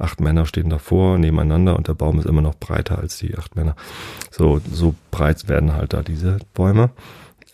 [0.00, 3.56] acht Männer stehen davor, nebeneinander und der Baum ist immer noch breiter als die acht
[3.56, 3.76] Männer.
[4.30, 6.90] So, so breit werden halt da diese Bäume.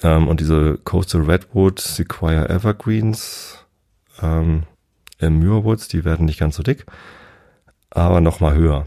[0.02, 3.64] Ähm, und diese Coastal Redwood, Sequoia Evergreens,
[4.22, 4.64] ähm,
[5.20, 6.86] Muir Woods, die werden nicht ganz so dick.
[7.90, 8.86] aber noch mal höher.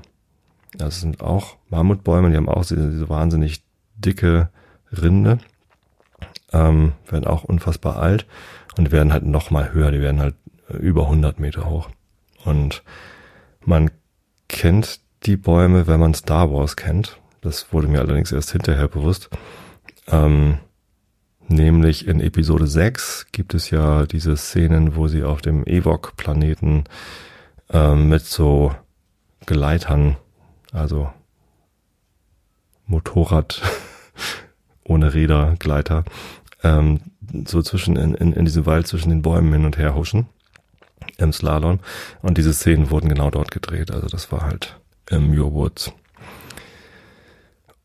[0.78, 3.64] Das sind auch Mammutbäume, die haben auch diese, diese wahnsinnig
[3.96, 4.50] dicke
[4.92, 5.40] Rinde,
[6.54, 8.28] ähm, werden auch unfassbar alt
[8.78, 10.36] und werden halt noch mal höher, die werden halt
[10.80, 11.90] über 100 Meter hoch.
[12.46, 12.84] Und
[13.66, 13.92] man
[14.48, 17.20] kennt die Bäume, wenn man Star Wars kennt.
[17.42, 19.30] Das wurde mir allerdings erst hinterher bewusst.
[20.08, 20.60] Ähm,
[21.48, 26.86] nämlich in Episode 6 gibt es ja diese Szenen, wo sie auf dem Ewok-Planeten
[27.72, 28.74] ähm, mit so
[29.46, 30.18] Gleitern,
[30.72, 31.12] also
[32.86, 33.62] Motorrad
[34.84, 36.04] ohne Räder, Gleiter,
[36.64, 37.00] ähm,
[37.46, 40.28] so zwischen in, in, in diesem Wald zwischen den Bäumen hin und her huschen
[41.20, 41.80] im Slalom.
[42.22, 43.92] Und diese Szenen wurden genau dort gedreht.
[43.92, 44.80] Also das war halt
[45.10, 45.92] im Your Woods.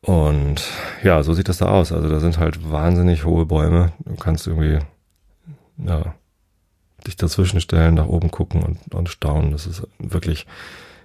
[0.01, 0.63] Und
[1.03, 1.93] ja, so sieht das da aus.
[1.93, 3.93] Also da sind halt wahnsinnig hohe Bäume.
[4.05, 4.79] Du kannst irgendwie,
[5.79, 6.15] ja,
[7.07, 9.51] dich dazwischen stellen, nach oben gucken und, und staunen.
[9.51, 10.47] Das ist wirklich,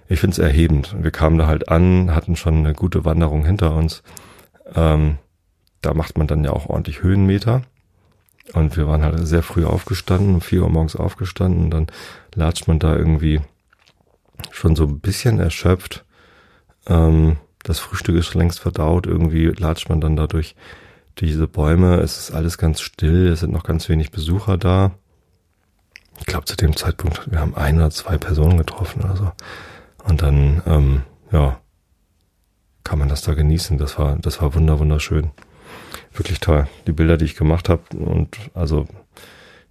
[0.08, 0.94] ich finde es erhebend.
[0.98, 4.02] Wir kamen da halt an, hatten schon eine gute Wanderung hinter uns.
[4.74, 5.16] Ähm,
[5.80, 7.62] da macht man dann ja auch ordentlich Höhenmeter.
[8.52, 11.64] Und wir waren halt sehr früh aufgestanden, um vier Uhr morgens aufgestanden.
[11.64, 11.86] Und dann
[12.34, 13.40] latscht man da irgendwie
[14.50, 16.04] schon so ein bisschen erschöpft.
[16.86, 19.06] Ähm, das Frühstück ist schon längst verdaut.
[19.06, 20.56] Irgendwie latscht man dann dadurch
[21.18, 21.96] diese Bäume.
[22.00, 23.28] Es ist alles ganz still.
[23.28, 24.92] Es sind noch ganz wenig Besucher da.
[26.18, 29.32] Ich glaube, zu dem Zeitpunkt, wir haben ein oder zwei Personen getroffen oder so.
[30.04, 31.60] Und dann, ähm, ja,
[32.84, 33.78] kann man das da genießen.
[33.78, 35.30] Das war, das war wunder, wunderschön
[36.12, 36.68] wirklich toll.
[36.86, 38.86] Die Bilder, die ich gemacht habe und also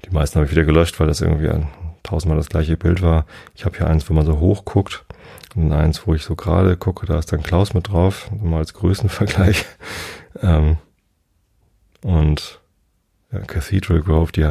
[0.06, 1.68] die meisten habe ich wieder gelöscht, weil das irgendwie ein,
[2.04, 3.26] tausendmal das gleiche Bild war.
[3.56, 5.06] Ich habe hier eins, wo man so hoch guckt
[5.56, 8.74] und eins, wo ich so gerade gucke, da ist dann Klaus mit drauf, mal als
[8.74, 9.66] Größenvergleich.
[10.42, 10.78] ähm,
[12.02, 12.60] und
[13.32, 14.50] ja, Cathedral Grove, die,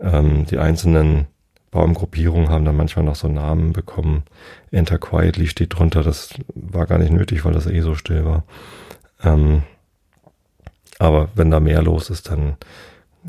[0.00, 1.26] ähm, die einzelnen
[1.70, 4.22] Baumgruppierungen haben dann manchmal noch so Namen bekommen.
[4.70, 8.44] Enter Quietly steht drunter, das war gar nicht nötig, weil das eh so still war.
[9.22, 9.62] Ähm,
[10.98, 12.56] aber wenn da mehr los ist, dann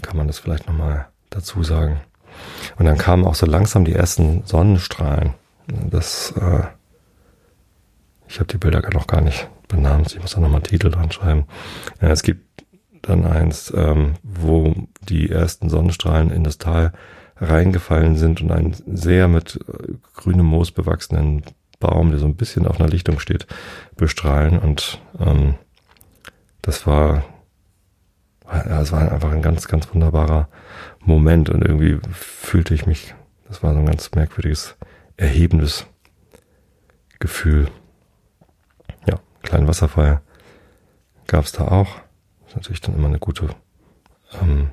[0.01, 2.01] kann man das vielleicht nochmal dazu sagen.
[2.77, 5.33] Und dann kamen auch so langsam die ersten Sonnenstrahlen.
[5.67, 6.63] Das, äh,
[8.27, 10.13] ich habe die Bilder noch gar nicht benannt.
[10.13, 11.45] Ich muss da nochmal Titel dran schreiben.
[12.01, 12.63] Ja, es gibt
[13.01, 16.93] dann eins, ähm, wo die ersten Sonnenstrahlen in das Tal
[17.37, 21.43] reingefallen sind und einen sehr mit äh, grünem Moos bewachsenen
[21.79, 23.45] Baum, der so ein bisschen auf einer Lichtung steht,
[23.95, 24.57] bestrahlen.
[24.57, 25.55] Und ähm,
[26.61, 27.23] das war
[28.49, 30.47] es war einfach ein ganz, ganz wunderbarer
[31.01, 33.13] Moment und irgendwie fühlte ich mich,
[33.47, 34.75] das war so ein ganz merkwürdiges,
[35.17, 35.85] erhebendes
[37.19, 37.67] Gefühl.
[39.07, 40.21] Ja, kleinen Wasserfall
[41.27, 41.87] gab es da auch.
[42.41, 43.49] Das ist natürlich dann immer eine gute
[44.41, 44.69] ähm,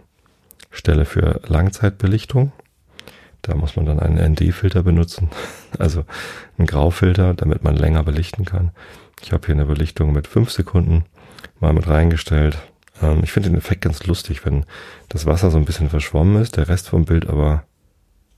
[0.71, 2.53] Stelle für Langzeitbelichtung.
[3.43, 5.31] Da muss man dann einen ND-Filter benutzen,
[5.79, 6.05] also
[6.57, 8.71] einen Graufilter, damit man länger belichten kann.
[9.21, 11.05] Ich habe hier eine Belichtung mit fünf Sekunden
[11.61, 12.59] mal mit reingestellt
[13.03, 14.65] ähm, ich finde den Effekt ganz lustig, wenn
[15.09, 17.65] das Wasser so ein bisschen verschwommen ist, der Rest vom Bild aber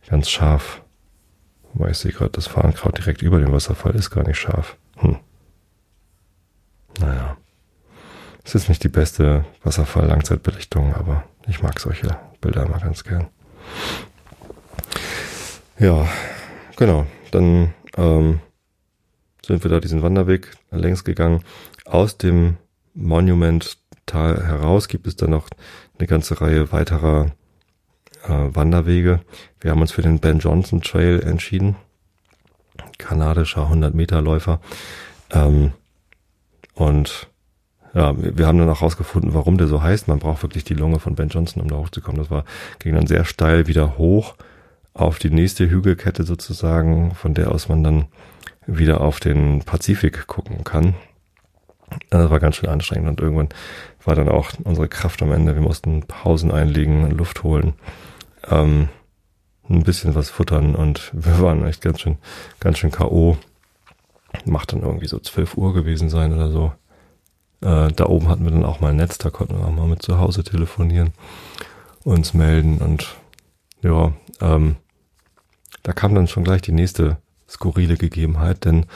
[0.08, 0.82] ganz scharf.
[1.72, 4.76] Wobei ich sehe gerade, das Farnkraut direkt über dem Wasserfall ist gar nicht scharf.
[4.96, 5.18] Hm.
[7.00, 7.36] Naja.
[8.44, 13.26] Es ist nicht die beste Wasserfall-Langzeitbelichtung, aber ich mag solche Bilder immer ganz gern.
[15.78, 16.08] Ja,
[16.76, 17.06] genau.
[17.32, 18.40] Dann ähm,
[19.44, 21.42] sind wir da diesen Wanderweg längs gegangen.
[21.84, 22.56] Aus dem
[22.94, 25.48] Monument Tal heraus gibt es dann noch
[25.98, 27.32] eine ganze Reihe weiterer
[28.24, 29.20] äh, Wanderwege.
[29.60, 31.76] Wir haben uns für den Ben Johnson Trail entschieden.
[32.98, 34.60] Kanadischer 100 Meter Läufer.
[35.30, 35.72] Ähm,
[36.74, 37.28] und
[37.94, 40.08] ja, wir haben dann auch rausgefunden, warum der so heißt.
[40.08, 42.20] Man braucht wirklich die Lunge von Ben Johnson, um da hochzukommen.
[42.20, 42.44] Das war,
[42.78, 44.34] ging dann sehr steil wieder hoch
[44.92, 48.06] auf die nächste Hügelkette sozusagen, von der aus man dann
[48.66, 50.94] wieder auf den Pazifik gucken kann.
[52.10, 53.48] Das war ganz schön anstrengend und irgendwann
[54.04, 55.54] war dann auch unsere Kraft am Ende.
[55.54, 57.74] Wir mussten Pausen einlegen, Luft holen,
[58.48, 58.88] ähm,
[59.68, 62.18] ein bisschen was futtern und wir waren echt ganz schön,
[62.60, 63.36] ganz schön K.O.
[64.44, 66.72] Macht dann irgendwie so 12 Uhr gewesen sein oder so.
[67.62, 69.86] Äh, da oben hatten wir dann auch mal ein Netz, da konnten wir auch mal
[69.86, 71.12] mit zu Hause telefonieren,
[72.04, 73.16] uns melden und
[73.82, 74.76] ja, ähm,
[75.82, 77.18] da kam dann schon gleich die nächste
[77.48, 78.86] skurrile Gegebenheit, denn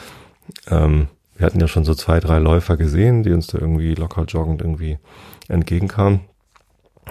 [0.68, 1.09] ähm,
[1.40, 4.61] wir hatten ja schon so zwei, drei Läufer gesehen, die uns da irgendwie locker joggend
[4.61, 4.98] irgendwie
[5.48, 6.20] entgegenkamen.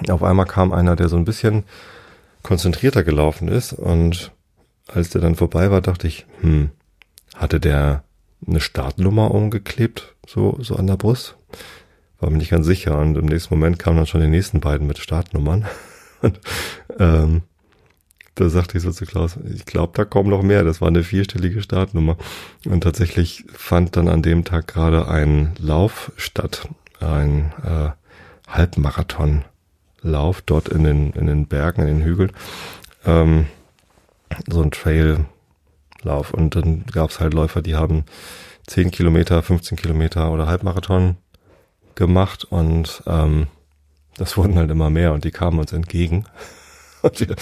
[0.07, 1.63] Auf einmal kam einer, der so ein bisschen
[2.43, 4.31] konzentrierter gelaufen ist und
[4.85, 6.69] als der dann vorbei war, dachte ich, hm,
[7.35, 8.03] hatte der
[8.45, 11.35] eine Startnummer umgeklebt, so, so an der Brust?
[12.19, 14.85] War mir nicht ganz sicher und im nächsten Moment kamen dann schon die nächsten beiden
[14.85, 15.65] mit Startnummern.
[16.21, 16.39] Und
[16.99, 17.43] ähm,
[18.39, 20.63] da sagte ich so zu Klaus, ich glaube, da kommen noch mehr.
[20.63, 22.15] Das war eine vierstellige Startnummer.
[22.65, 26.69] Und tatsächlich fand dann an dem Tag gerade ein Lauf statt,
[27.01, 27.89] ein äh,
[28.47, 32.31] Halbmarathonlauf dort in den, in den Bergen, in den Hügeln.
[33.05, 33.47] Ähm,
[34.47, 36.33] so ein Traillauf.
[36.33, 38.05] Und dann gab es halt Läufer, die haben
[38.67, 41.17] 10 Kilometer, 15 Kilometer oder Halbmarathon
[41.95, 43.47] gemacht und ähm,
[44.15, 46.25] das wurden halt immer mehr und die kamen uns entgegen.
[47.01, 47.35] Und wir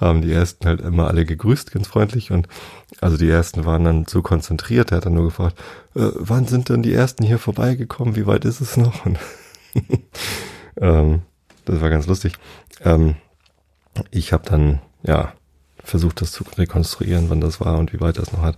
[0.00, 2.30] haben die ersten halt immer alle gegrüßt, ganz freundlich.
[2.30, 2.48] Und
[3.00, 5.58] also die ersten waren dann so konzentriert, er hat dann nur gefragt,
[5.94, 8.16] äh, wann sind denn die ersten hier vorbeigekommen?
[8.16, 9.06] Wie weit ist es noch?
[9.06, 9.18] Und
[10.80, 11.22] ähm,
[11.64, 12.34] das war ganz lustig.
[12.82, 13.16] Ähm,
[14.10, 15.32] ich habe dann, ja,
[15.82, 18.56] versucht, das zu rekonstruieren, wann das war und wie weit das noch hat.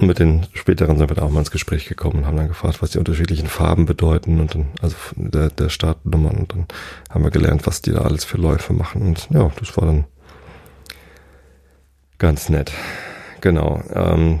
[0.00, 2.48] Und mit den späteren sind wir da auch mal ins Gespräch gekommen und haben dann
[2.48, 6.66] gefragt, was die unterschiedlichen Farben bedeuten und dann, also der, der Startnummern und dann
[7.10, 10.04] haben wir gelernt, was die da alles für Läufe machen und ja, das war dann
[12.16, 12.72] ganz nett.
[13.42, 13.82] Genau.
[13.92, 14.40] Ähm,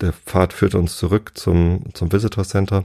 [0.00, 2.84] der Pfad führt uns zurück zum, zum Visitor Center.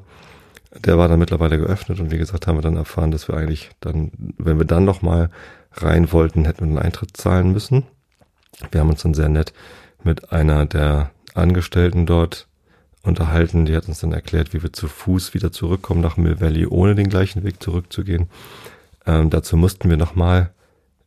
[0.73, 3.69] Der war dann mittlerweile geöffnet und wie gesagt haben wir dann erfahren, dass wir eigentlich
[3.79, 5.29] dann, wenn wir dann nochmal
[5.71, 7.83] rein wollten, hätten wir einen Eintritt zahlen müssen.
[8.71, 9.53] Wir haben uns dann sehr nett
[10.03, 12.47] mit einer der Angestellten dort
[13.03, 13.65] unterhalten.
[13.65, 16.95] Die hat uns dann erklärt, wie wir zu Fuß wieder zurückkommen nach Mill Valley, ohne
[16.95, 18.27] den gleichen Weg zurückzugehen.
[19.05, 20.51] Ähm, dazu mussten wir nochmal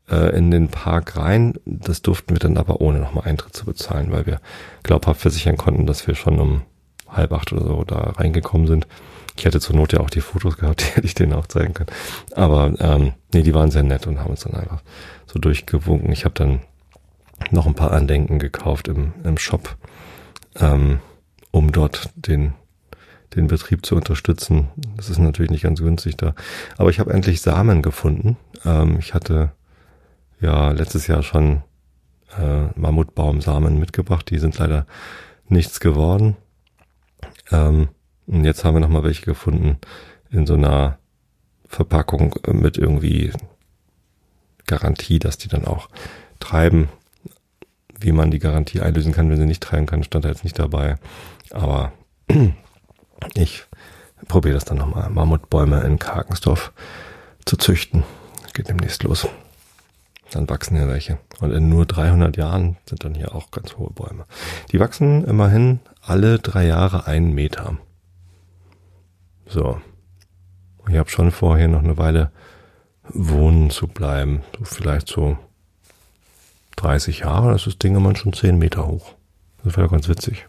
[0.08, 1.54] äh, in den Park rein.
[1.64, 4.40] Das durften wir dann aber ohne nochmal Eintritt zu bezahlen, weil wir
[4.82, 6.62] glaubhaft versichern konnten, dass wir schon um
[7.08, 8.86] halb acht oder so da reingekommen sind.
[9.36, 11.74] Ich hätte zur Not ja auch die Fotos gehabt, die hätte ich denen auch zeigen
[11.74, 11.90] können.
[12.34, 14.82] Aber ähm, nee, die waren sehr nett und haben uns dann einfach
[15.26, 16.12] so durchgewunken.
[16.12, 16.60] Ich habe dann
[17.50, 19.76] noch ein paar Andenken gekauft im, im Shop
[20.60, 21.00] ähm,
[21.50, 22.54] um dort den
[23.34, 24.68] den Betrieb zu unterstützen.
[24.96, 26.34] Das ist natürlich nicht ganz günstig da.
[26.76, 28.36] Aber ich habe endlich Samen gefunden.
[28.64, 29.52] Ähm, ich hatte
[30.40, 31.62] ja letztes Jahr schon
[32.38, 34.30] äh, Mammutbaumsamen mitgebracht.
[34.30, 34.86] Die sind leider
[35.48, 36.36] nichts geworden.
[37.50, 37.88] Ähm,
[38.26, 39.78] und jetzt haben wir nochmal welche gefunden
[40.30, 40.98] in so einer
[41.66, 43.32] Verpackung mit irgendwie
[44.66, 45.88] Garantie, dass die dann auch
[46.40, 46.88] treiben
[48.00, 50.58] wie man die Garantie einlösen kann, wenn sie nicht treiben kann, stand da jetzt nicht
[50.58, 50.96] dabei.
[51.50, 51.92] Aber
[53.34, 53.64] ich
[54.28, 55.10] probiere das dann nochmal.
[55.10, 56.72] Mammutbäume in Karkensdorf
[57.44, 58.04] zu züchten.
[58.54, 59.28] geht demnächst los.
[60.30, 61.18] Dann wachsen hier welche.
[61.40, 64.26] Und in nur 300 Jahren sind dann hier auch ganz hohe Bäume.
[64.72, 67.78] Die wachsen immerhin alle drei Jahre einen Meter.
[69.46, 69.80] So.
[70.88, 72.30] Ich habe schon vor, hier noch eine Weile
[73.08, 74.42] wohnen zu bleiben.
[74.58, 75.38] So vielleicht so
[76.78, 79.14] 30 Jahre, das ist Dingemann schon 10 Meter hoch.
[79.64, 80.46] Das wäre ganz witzig.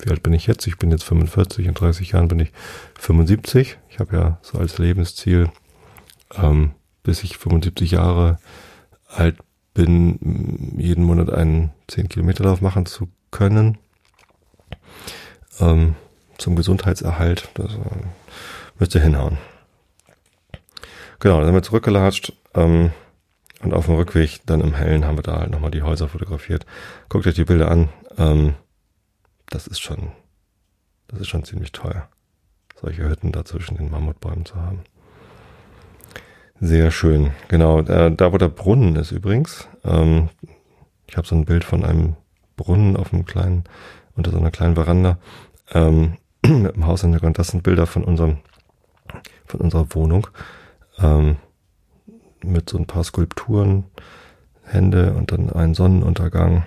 [0.00, 0.66] Wie alt bin ich jetzt?
[0.66, 2.52] Ich bin jetzt 45, in 30 Jahren bin ich
[2.98, 3.78] 75.
[3.88, 5.50] Ich habe ja so als Lebensziel,
[6.36, 6.70] ähm,
[7.02, 8.38] bis ich 75 Jahre
[9.08, 9.38] alt
[9.74, 13.78] bin, jeden Monat einen 10 Kilometer Lauf machen zu können.
[15.60, 15.96] Ähm,
[16.38, 17.48] zum Gesundheitserhalt.
[17.54, 17.78] Das äh,
[18.78, 19.38] müsste hinhauen.
[21.18, 22.32] Genau, dann sind wir zurückgelatscht.
[22.54, 22.92] Ähm,
[23.60, 26.64] und auf dem Rückweg, dann im Hellen, haben wir da halt nochmal die Häuser fotografiert.
[27.08, 27.88] Guckt euch die Bilder an.
[28.16, 28.54] Ähm,
[29.50, 30.12] das ist schon,
[31.08, 32.08] das ist schon ziemlich teuer,
[32.80, 34.80] solche Hütten da zwischen den Mammutbäumen zu haben.
[36.60, 37.32] Sehr schön.
[37.48, 39.68] Genau, äh, da wo der Brunnen ist übrigens.
[39.84, 40.28] Ähm,
[41.06, 42.16] ich habe so ein Bild von einem
[42.56, 43.64] Brunnen auf einem kleinen,
[44.16, 45.18] unter so einer kleinen Veranda
[45.72, 46.16] ähm,
[46.46, 47.38] mit dem Haushintergrund.
[47.38, 48.38] Das sind Bilder von unserem,
[49.46, 50.26] von unserer Wohnung.
[50.98, 51.36] Ähm,
[52.42, 53.84] mit so ein paar Skulpturen,
[54.62, 56.64] Hände und dann ein Sonnenuntergang.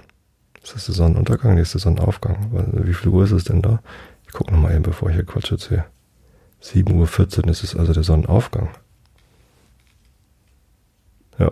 [0.63, 1.55] Ist das der Sonnenuntergang?
[1.55, 2.51] Der Sonnenaufgang.
[2.86, 3.81] Wie viel Uhr ist es denn da?
[4.25, 5.86] Ich gucke nochmal eben, bevor ich hier Quatsch erzähle.
[6.63, 8.69] 7.14 Uhr ist es also der Sonnenaufgang.
[11.39, 11.51] Ja.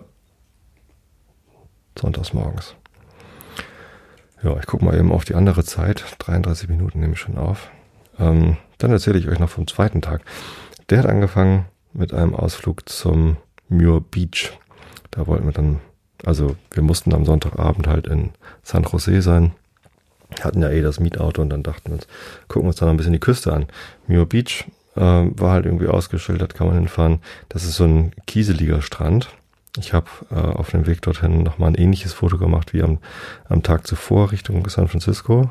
[1.98, 2.74] Sonntags morgens.
[4.42, 6.04] Ja, ich gucke mal eben auf die andere Zeit.
[6.18, 7.70] 33 Minuten nehme ich schon auf.
[8.18, 10.22] Ähm, dann erzähle ich euch noch vom zweiten Tag.
[10.88, 13.36] Der hat angefangen mit einem Ausflug zum
[13.70, 14.52] Muir Beach.
[15.10, 15.80] Da wollten wir dann,
[16.24, 18.30] also wir mussten am Sonntagabend halt in
[18.62, 19.52] San Jose sein.
[20.42, 22.06] Hatten ja eh das Mietauto und dann dachten wir uns,
[22.48, 23.66] gucken uns da noch ein bisschen die Küste an.
[24.06, 24.66] Muir Beach
[24.96, 27.20] äh, war halt irgendwie ausgeschildert, kann man hinfahren.
[27.48, 29.30] Das ist so ein kieseliger Strand.
[29.78, 32.98] Ich habe äh, auf dem Weg dorthin nochmal ein ähnliches Foto gemacht wie am,
[33.48, 35.50] am Tag zuvor Richtung San Francisco.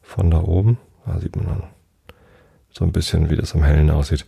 [0.00, 0.78] Von da oben.
[1.06, 1.62] Da sieht man dann
[2.70, 4.26] so ein bisschen, wie das am Hellen aussieht.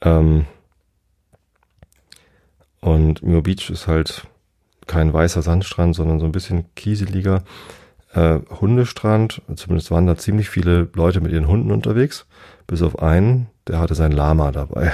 [0.00, 0.46] Ähm,
[2.84, 4.26] und Mio Beach ist halt
[4.86, 7.42] kein weißer Sandstrand, sondern so ein bisschen kieseliger
[8.12, 9.40] äh, Hundestrand.
[9.56, 12.26] Zumindest waren da ziemlich viele Leute mit ihren Hunden unterwegs.
[12.66, 14.92] Bis auf einen, der hatte sein Lama dabei.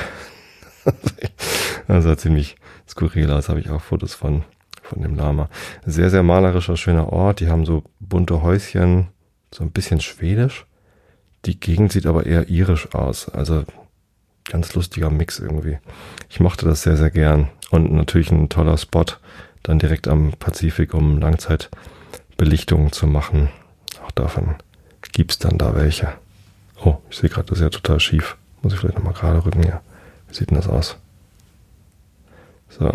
[1.89, 2.55] also ziemlich,
[2.89, 3.49] skurril aus.
[3.49, 4.45] Habe ich auch Fotos von,
[4.85, 5.49] von dem Lama.
[5.85, 7.41] Sehr, sehr malerischer, schöner Ort.
[7.41, 9.09] Die haben so bunte Häuschen,
[9.53, 10.65] so ein bisschen schwedisch.
[11.45, 13.29] Die Gegend sieht aber eher irisch aus.
[13.31, 13.65] Also
[14.49, 15.79] ganz lustiger Mix irgendwie.
[16.29, 17.49] Ich mochte das sehr, sehr gern.
[17.71, 19.05] Und natürlich ein toller Spot
[19.63, 23.49] dann direkt am Pazifik, um Langzeitbelichtungen zu machen.
[24.05, 24.57] Auch davon
[25.13, 26.13] gibt's dann da welche.
[26.85, 28.37] Oh, ich sehe gerade, das ist ja total schief.
[28.63, 29.81] Muss ich vielleicht nochmal gerade rücken hier.
[30.29, 30.97] Wie sieht denn das aus?
[32.69, 32.91] So.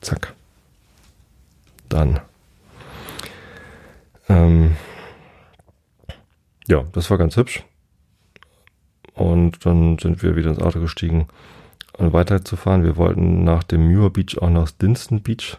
[0.00, 0.34] Zack.
[1.88, 2.20] Dann.
[4.28, 4.76] Ähm,
[6.66, 7.64] ja, das war ganz hübsch.
[9.14, 11.26] Und dann sind wir wieder ins Auto gestiegen,
[11.98, 12.84] weiterzufahren.
[12.84, 15.58] Wir wollten nach dem Muir Beach auch noch Dinston Beach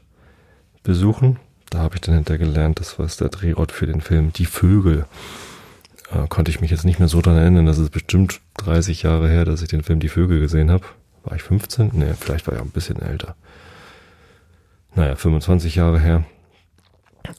[0.83, 1.37] besuchen.
[1.69, 5.05] Da habe ich dann hinterher gelernt, das war der Drehort für den Film Die Vögel.
[6.11, 7.65] Äh, konnte ich mich jetzt nicht mehr so dran erinnern.
[7.65, 10.85] Das ist bestimmt 30 Jahre her, dass ich den Film Die Vögel gesehen habe.
[11.23, 11.91] War ich 15?
[11.93, 13.35] Nee, vielleicht war ich auch ein bisschen älter.
[14.95, 16.23] Naja, 25 Jahre her.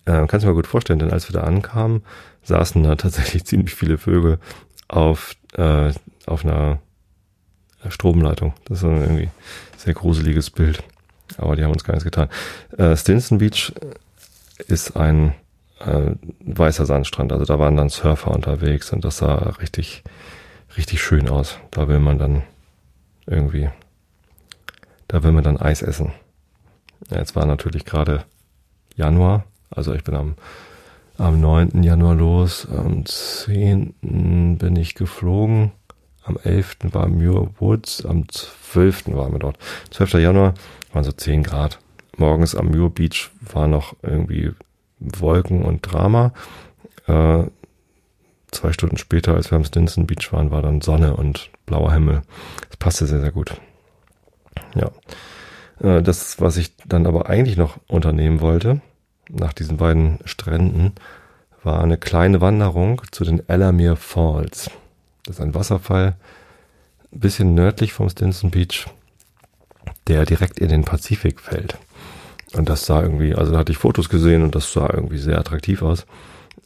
[0.05, 2.03] Äh, kannst du mir gut vorstellen, denn als wir da ankamen,
[2.43, 4.39] saßen da tatsächlich ziemlich viele Vögel
[4.87, 5.93] auf, äh,
[6.27, 6.79] auf einer
[7.89, 8.55] Stromleitung.
[8.67, 10.83] Das war irgendwie ein sehr gruseliges Bild.
[11.39, 12.29] Aber die haben uns gar nichts getan.
[12.77, 13.73] Äh, Stinson Beach
[14.67, 15.35] ist ein
[15.79, 17.33] äh, weißer Sandstrand.
[17.33, 20.03] Also da waren dann Surfer unterwegs und das sah richtig,
[20.77, 21.59] richtig schön aus.
[21.71, 22.43] Da will man dann
[23.27, 23.71] irgendwie,
[25.09, 26.13] da will man dann Eis essen.
[27.11, 28.25] Ja, jetzt war natürlich gerade
[28.97, 29.45] Januar.
[29.71, 30.35] Also ich bin am
[31.21, 31.83] am 9.
[31.83, 34.57] Januar los, am 10.
[34.57, 35.71] bin ich geflogen,
[36.25, 36.77] am 11.
[36.93, 39.09] war Muir Woods, am 12.
[39.15, 39.59] waren wir dort.
[39.91, 40.15] 12.
[40.15, 40.55] Januar
[40.93, 41.79] waren so 10 Grad.
[42.17, 44.53] Morgens am Muir Beach war noch irgendwie
[44.99, 46.33] Wolken und Drama.
[47.07, 47.45] Äh,
[48.51, 52.23] zwei Stunden später, als wir am Stinson Beach waren, war dann Sonne und blauer Himmel.
[52.69, 53.53] Das passte sehr, sehr gut.
[54.75, 54.91] Ja.
[55.81, 58.81] Äh, das, was ich dann aber eigentlich noch unternehmen wollte,
[59.29, 60.93] nach diesen beiden Stränden
[61.63, 64.71] war eine kleine Wanderung zu den Alamere Falls.
[65.31, 66.17] Das ist ein Wasserfall,
[67.13, 68.87] ein bisschen nördlich vom Stinson Beach,
[70.09, 71.79] der direkt in den Pazifik fällt.
[72.55, 75.39] Und das sah irgendwie, also da hatte ich Fotos gesehen und das sah irgendwie sehr
[75.39, 76.05] attraktiv aus.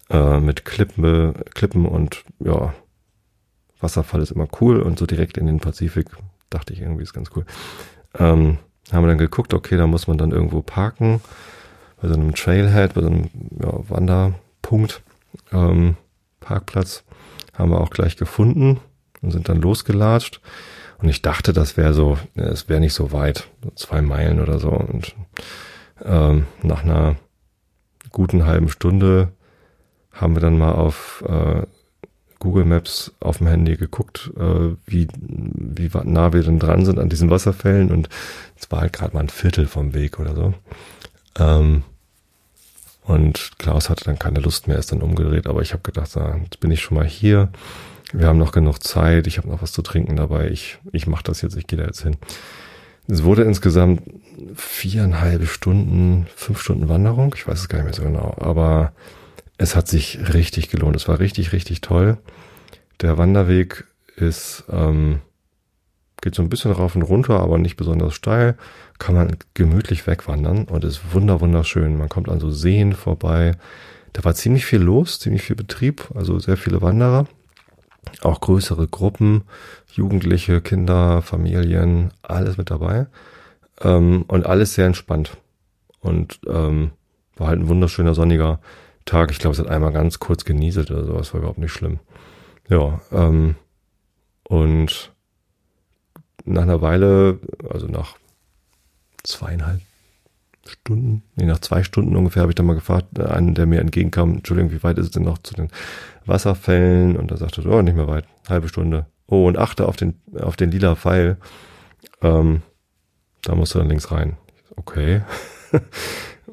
[0.09, 2.73] Äh, mit Klippen, Klippen und ja,
[3.81, 6.07] Wasserfall ist immer cool und so direkt in den Pazifik
[6.49, 7.45] dachte ich irgendwie ist ganz cool.
[8.19, 8.57] Ähm,
[8.91, 11.21] haben wir dann geguckt, okay, da muss man dann irgendwo parken
[12.01, 13.29] bei so einem Trailhead, bei so einem
[13.61, 15.03] ja, Wanderpunkt,
[15.53, 15.97] ähm,
[16.41, 17.05] Parkplatz,
[17.55, 18.81] haben wir auch gleich gefunden
[19.23, 20.41] und sind dann losgelatscht.
[20.99, 24.71] Und ich dachte, das wäre so, es wäre nicht so weit, zwei Meilen oder so.
[24.71, 25.15] Und
[26.03, 27.17] ähm, nach einer
[28.11, 29.33] guten halben Stunde
[30.13, 31.63] haben wir dann mal auf äh,
[32.39, 37.09] Google Maps auf dem Handy geguckt, äh, wie, wie nah wir denn dran sind an
[37.09, 38.09] diesen Wasserfällen und
[38.57, 40.55] es war halt gerade mal ein Viertel vom Weg oder so.
[41.39, 41.85] Ähm,
[43.05, 46.21] und Klaus hatte dann keine Lust mehr, ist dann umgedreht, aber ich habe gedacht, so,
[46.21, 47.51] jetzt bin ich schon mal hier.
[48.13, 51.25] Wir haben noch genug Zeit, ich habe noch was zu trinken dabei, ich, ich mache
[51.25, 52.17] das jetzt, ich gehe da jetzt hin.
[53.07, 54.03] Es wurde insgesamt
[54.55, 58.93] viereinhalb Stunden, fünf Stunden Wanderung, ich weiß es gar nicht mehr so genau, aber
[59.59, 60.97] es hat sich richtig gelohnt.
[60.97, 62.19] Es war richtig, richtig toll.
[63.01, 63.85] Der Wanderweg
[64.17, 65.21] ist, ähm,
[66.25, 68.57] geht so ein bisschen rauf und runter, aber nicht besonders steil
[68.99, 71.99] kann man gemütlich wegwandern und ist wunder wunderschön.
[71.99, 73.53] Man kommt an so Seen vorbei.
[74.15, 77.27] Da war ziemlich viel los, ziemlich viel Betrieb, also sehr viele Wanderer,
[78.23, 79.43] auch größere Gruppen,
[79.93, 83.07] Jugendliche, Kinder, Familien, alles mit dabei
[83.83, 85.37] ähm, und alles sehr entspannt
[86.01, 86.93] und ähm,
[87.37, 88.61] war halt ein wunderschöner sonniger
[89.05, 89.31] Tag.
[89.31, 91.99] Ich glaube, es hat einmal ganz kurz genieselt oder sowas, war überhaupt nicht schlimm.
[92.71, 93.57] Ja, ähm,
[94.45, 95.14] und
[96.45, 97.39] nach einer Weile,
[97.71, 98.17] also nach
[99.23, 99.81] zweieinhalb
[100.67, 103.81] Stunden, nee, nach zwei Stunden ungefähr habe ich dann mal gefragt, äh, einen, der mir
[103.81, 105.69] entgegenkam, Entschuldigung, wie weit ist es denn noch zu den
[106.25, 107.17] Wasserfällen?
[107.17, 109.07] Und er sagte, oh, nicht mehr weit, halbe Stunde.
[109.27, 111.37] Oh, und achte auf den, auf den lila Pfeil.
[112.23, 112.63] Ähm,
[113.43, 114.37] da musst du dann links rein.
[114.77, 115.23] Okay.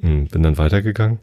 [0.01, 1.19] Hm, bin dann weitergegangen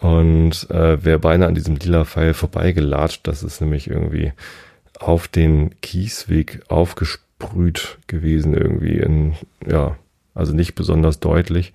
[0.00, 3.26] und äh, wäre beinahe an diesem lila Pfeil vorbeigelatscht.
[3.26, 4.32] Das ist nämlich irgendwie
[4.98, 6.62] auf den Kiesweg
[7.38, 9.34] aufgesprüht gewesen, irgendwie in,
[9.66, 9.96] ja,
[10.34, 11.72] also nicht besonders deutlich.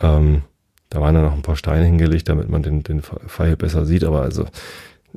[0.00, 0.42] Ähm,
[0.90, 4.04] da waren dann noch ein paar Steine hingelegt, damit man den, den Pfeil besser sieht,
[4.04, 4.46] aber also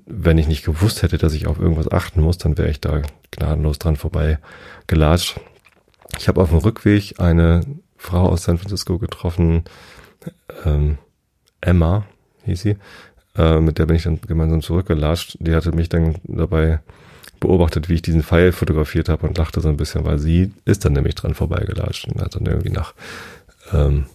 [0.05, 3.01] wenn ich nicht gewusst hätte, dass ich auf irgendwas achten muss, dann wäre ich da
[3.31, 4.39] gnadenlos dran vorbei
[4.87, 5.39] gelatscht.
[6.17, 7.61] Ich habe auf dem Rückweg eine
[7.97, 9.63] Frau aus San Francisco getroffen,
[10.65, 10.97] ähm,
[11.61, 12.05] Emma
[12.43, 12.77] hieß sie,
[13.35, 15.37] äh, mit der bin ich dann gemeinsam zurückgelatscht.
[15.39, 16.79] Die hatte mich dann dabei
[17.45, 20.85] beobachtet, wie ich diesen Pfeil fotografiert habe und lachte so ein bisschen, weil sie ist
[20.85, 22.93] dann nämlich dran vorbeigelatscht und hat dann irgendwie nach,
[23.73, 24.05] ähm,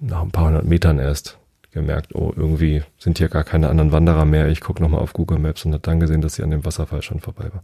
[0.00, 1.38] nach ein paar hundert Metern erst
[1.72, 4.48] gemerkt, oh, irgendwie sind hier gar keine anderen Wanderer mehr.
[4.48, 7.02] Ich gucke nochmal auf Google Maps und hat dann gesehen, dass sie an dem Wasserfall
[7.02, 7.62] schon vorbei war.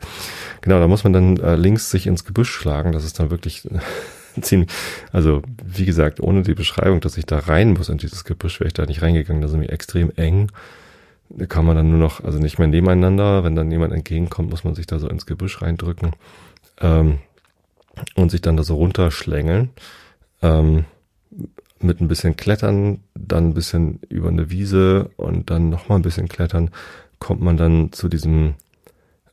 [0.61, 2.93] Genau, da muss man dann äh, links sich ins Gebüsch schlagen.
[2.93, 3.67] Das ist dann wirklich
[4.41, 4.71] ziemlich,
[5.11, 8.69] also wie gesagt, ohne die Beschreibung, dass ich da rein muss in dieses Gebüsch, wäre
[8.69, 9.41] ich da nicht reingegangen.
[9.41, 10.51] Das ist nämlich extrem eng.
[11.31, 13.45] Da kann man dann nur noch, also nicht mehr nebeneinander.
[13.45, 16.13] Wenn dann jemand entgegenkommt, muss man sich da so ins Gebüsch reindrücken
[16.81, 17.19] ähm,
[18.15, 19.71] und sich dann da so runterschlängeln.
[20.43, 20.85] Ähm,
[21.81, 26.29] mit ein bisschen Klettern, dann ein bisschen über eine Wiese und dann nochmal ein bisschen
[26.29, 26.71] Klettern,
[27.19, 28.55] kommt man dann zu diesem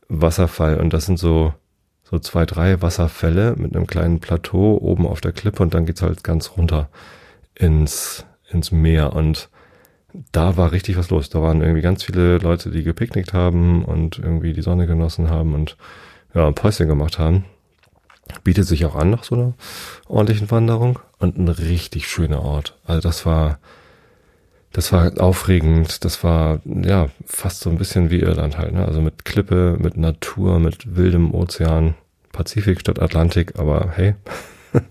[0.08, 0.78] Wasserfall.
[0.78, 1.54] Und das sind so,
[2.04, 6.02] so zwei, drei Wasserfälle mit einem kleinen Plateau oben auf der Klippe und dann geht's
[6.02, 6.88] halt ganz runter
[7.54, 9.14] ins, ins Meer.
[9.14, 9.48] Und
[10.32, 11.30] da war richtig was los.
[11.30, 15.54] Da waren irgendwie ganz viele Leute, die gepicknickt haben und irgendwie die Sonne genossen haben
[15.54, 15.76] und
[16.34, 17.44] ja, ein Päuschen gemacht haben.
[18.44, 19.54] Bietet sich auch an nach so einer
[20.06, 22.78] ordentlichen Wanderung und ein richtig schöner Ort.
[22.84, 23.58] Also das war,
[24.72, 26.04] das war aufregend.
[26.04, 28.86] Das war, ja, fast so ein bisschen wie Irland halt, ne?
[28.86, 31.94] Also mit Klippe, mit Natur, mit wildem Ozean,
[32.32, 34.14] Pazifik statt Atlantik, aber hey,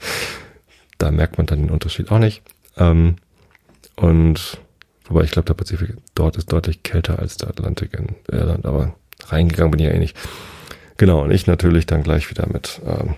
[0.97, 2.43] da merkt man dann den Unterschied auch nicht.
[2.77, 3.15] Ähm,
[3.95, 4.59] und,
[5.11, 8.95] wobei ich glaube, der Pazifik dort ist deutlich kälter als der Atlantik in Irland, aber
[9.27, 10.17] reingegangen bin ich ja eh nicht.
[10.97, 13.15] Genau, und ich natürlich dann gleich wieder mit ähm,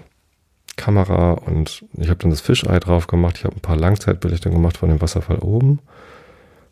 [0.75, 3.37] Kamera und ich habe dann das Fischei drauf gemacht.
[3.37, 5.79] Ich habe ein paar Langzeitbelichtungen gemacht von dem Wasserfall oben.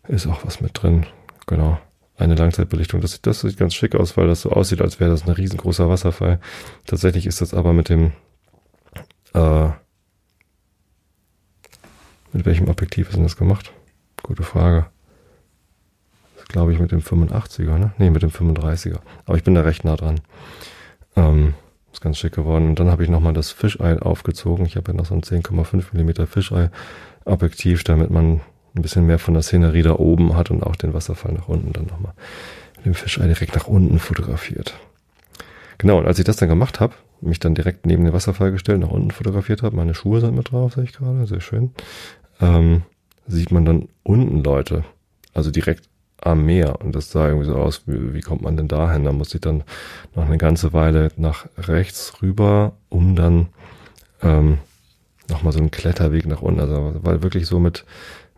[0.08, 1.06] Ist auch was mit drin.
[1.48, 1.80] Genau.
[2.18, 3.02] Eine Langzeitbelichtung.
[3.02, 5.90] Das, das sieht ganz schick aus, weil das so aussieht, als wäre das ein riesengroßer
[5.90, 6.40] Wasserfall.
[6.86, 8.12] Tatsächlich ist das aber mit dem
[9.34, 9.70] äh,
[12.34, 13.72] mit welchem Objektiv ist denn das gemacht?
[14.24, 14.91] Gute Frage.
[16.52, 17.94] Glaube ich mit dem 85er, ne?
[17.98, 19.00] Nee, mit dem 35er.
[19.26, 20.20] Aber ich bin da recht nah dran.
[21.16, 21.54] Ähm,
[21.94, 22.70] ist ganz schick geworden.
[22.70, 24.66] Und dann habe ich nochmal das Fischei aufgezogen.
[24.66, 28.42] Ich habe ja noch so ein 10,5 mm Fischei-Objektiv, damit man
[28.76, 31.72] ein bisschen mehr von der Szenerie da oben hat und auch den Wasserfall nach unten
[31.72, 32.14] dann nochmal
[32.78, 34.74] mit dem Fischei direkt nach unten fotografiert.
[35.78, 38.82] Genau, und als ich das dann gemacht habe, mich dann direkt neben den Wasserfall gestellt,
[38.82, 41.72] nach unten fotografiert habe, meine Schuhe sind mit drauf, sehe ich gerade, sehr schön,
[42.40, 42.84] ähm,
[43.28, 44.84] sieht man dann unten Leute,
[45.34, 45.91] also direkt
[46.22, 46.82] am Meer.
[46.82, 49.04] Und das sah irgendwie so aus, wie, wie kommt man denn dahin?
[49.04, 49.64] Da musste ich dann
[50.16, 53.50] noch eine ganze Weile nach rechts rüber, um dann
[54.22, 54.60] ähm,
[55.30, 56.60] nochmal so einen Kletterweg nach unten.
[56.60, 57.86] Also war wirklich so mit,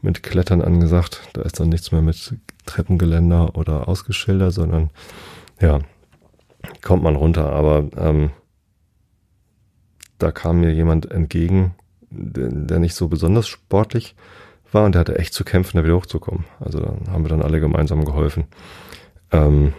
[0.01, 1.21] mit Klettern angesagt.
[1.33, 4.89] Da ist dann nichts mehr mit Treppengeländer oder Ausgeschilder, sondern
[5.59, 5.79] ja,
[6.81, 7.51] kommt man runter.
[7.51, 8.31] Aber ähm,
[10.17, 11.75] da kam mir jemand entgegen,
[12.09, 14.15] der, der nicht so besonders sportlich
[14.73, 16.45] war und der hatte echt zu kämpfen, da wieder hochzukommen.
[16.59, 18.45] Also dann haben wir dann alle gemeinsam geholfen.
[19.31, 19.73] Ähm,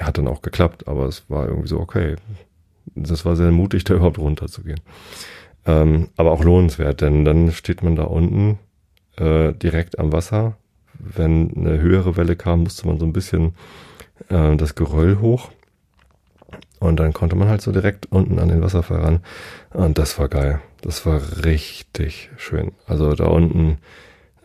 [0.00, 2.16] hat dann auch geklappt, aber es war irgendwie so, okay,
[2.94, 4.80] das war sehr mutig, da überhaupt runterzugehen.
[5.66, 8.58] Ähm, aber auch lohnenswert, denn dann steht man da unten
[9.16, 10.56] äh, direkt am Wasser.
[10.98, 13.54] Wenn eine höhere Welle kam, musste man so ein bisschen
[14.28, 15.50] äh, das Geröll hoch.
[16.80, 19.20] Und dann konnte man halt so direkt unten an den Wasserfall ran.
[19.72, 20.60] Und das war geil.
[20.80, 22.72] Das war richtig schön.
[22.86, 23.78] Also da unten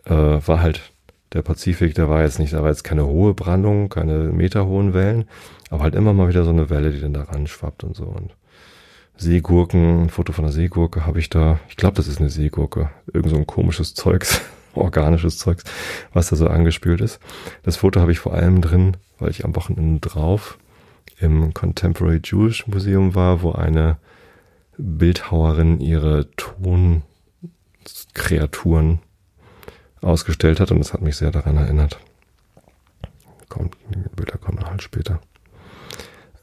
[0.06, 0.92] äh, war halt
[1.32, 5.24] der Pazifik, der war jetzt nicht, da war jetzt keine hohe Brandung, keine meterhohen Wellen,
[5.70, 8.04] aber halt immer mal wieder so eine Welle, die dann da ran schwappt und so.
[8.04, 8.34] Und
[9.16, 11.58] Seegurken, ein Foto von einer Seegurke habe ich da.
[11.68, 12.90] Ich glaube, das ist eine Seegurke.
[13.12, 14.40] Irgend so ein komisches Zeugs,
[14.74, 15.64] organisches Zeugs,
[16.12, 17.18] was da so angespült ist.
[17.62, 20.58] Das Foto habe ich vor allem drin, weil ich am Wochenende drauf
[21.18, 23.98] im Contemporary Jewish Museum war, wo eine
[24.76, 27.02] Bildhauerin ihre Tonkreaturen
[30.04, 31.98] ausgestellt hat und das hat mich sehr daran erinnert.
[33.48, 35.20] Kommt, die Bilder kommen halt später.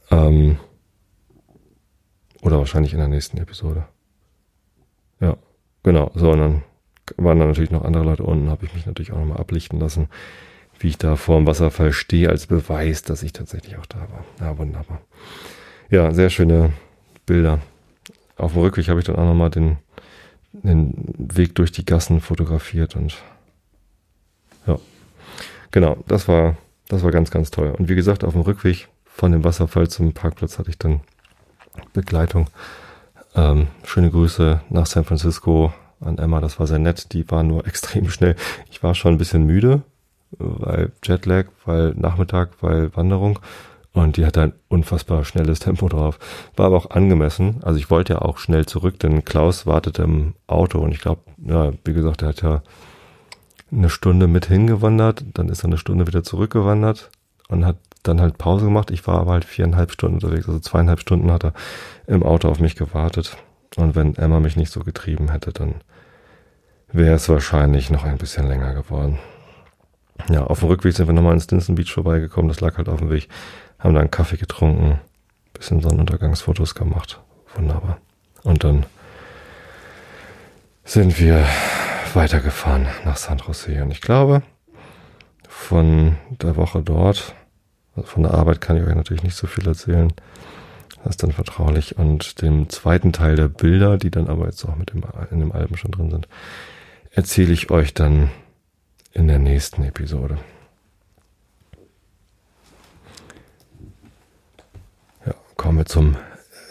[0.10, 0.58] Ähm,
[2.42, 3.86] oder wahrscheinlich in der nächsten Episode.
[5.20, 5.38] Ja,
[5.84, 6.12] genau.
[6.16, 6.64] So, und dann
[7.18, 10.10] waren da natürlich noch andere Leute unten, habe ich mich natürlich auch nochmal ablichten lassen,
[10.80, 14.26] wie ich da vor dem Wasserfall stehe, als Beweis, dass ich tatsächlich auch da war.
[14.40, 15.02] Ja, wunderbar.
[15.90, 16.74] Ja, sehr schöne
[17.26, 17.60] Bilder.
[18.38, 19.78] Auf dem Rückweg habe ich dann auch nochmal den,
[20.54, 23.22] den Weg durch die Gassen fotografiert und
[24.68, 24.80] ja.
[25.72, 26.58] Genau, das war,
[26.88, 27.74] das war ganz, ganz toll.
[27.78, 31.02] Und wie gesagt, auf dem Rückweg von dem Wasserfall zum Parkplatz hatte ich dann
[31.94, 32.48] Begleitung.
[33.36, 37.14] Ähm, schöne Grüße nach San Francisco an Emma, das war sehr nett.
[37.14, 38.36] Die war nur extrem schnell.
[38.70, 39.84] Ich war schon ein bisschen müde,
[40.38, 43.40] weil Jetlag, weil Nachmittag, weil Wanderung.
[43.94, 46.18] Und die hatte ein unfassbar schnelles Tempo drauf.
[46.56, 47.60] War aber auch angemessen.
[47.62, 51.22] Also ich wollte ja auch schnell zurück, denn Klaus wartete im Auto und ich glaube,
[51.46, 52.64] ja, wie gesagt, er hat ja
[53.72, 57.10] eine Stunde mit hingewandert, dann ist er eine Stunde wieder zurückgewandert
[57.48, 58.92] und hat dann halt Pause gemacht.
[58.92, 61.54] Ich war aber halt viereinhalb Stunden unterwegs, also zweieinhalb Stunden hat er
[62.08, 63.38] im Auto auf mich gewartet.
[63.78, 65.76] Und wenn Emma mich nicht so getrieben hätte, dann
[66.92, 69.20] wäre es wahrscheinlich noch ein bisschen länger geworden.
[70.30, 72.50] Ja, auf dem Rückweg sind wir nochmal in Stinson Beach vorbeigekommen.
[72.50, 73.30] Das lag halt auf dem Weg.
[73.80, 75.00] Haben dann Kaffee getrunken,
[75.54, 77.22] bisschen Sonnenuntergangsfotos gemacht.
[77.56, 77.98] Wunderbar.
[78.44, 78.86] Und dann
[80.84, 81.46] sind wir
[82.16, 83.84] weitergefahren nach San Jose.
[83.84, 84.44] Und ich glaube,
[85.48, 87.36] von der Woche dort,
[87.96, 90.14] also von der Arbeit kann ich euch natürlich nicht so viel erzählen.
[91.04, 91.98] Das ist dann vertraulich.
[91.98, 95.52] Und dem zweiten Teil der Bilder, die dann aber jetzt auch mit dem, in dem
[95.52, 96.28] Album schon drin sind,
[97.12, 98.30] erzähle ich euch dann
[99.12, 100.38] in der nächsten Episode.
[105.26, 106.16] Ja, kommen wir zum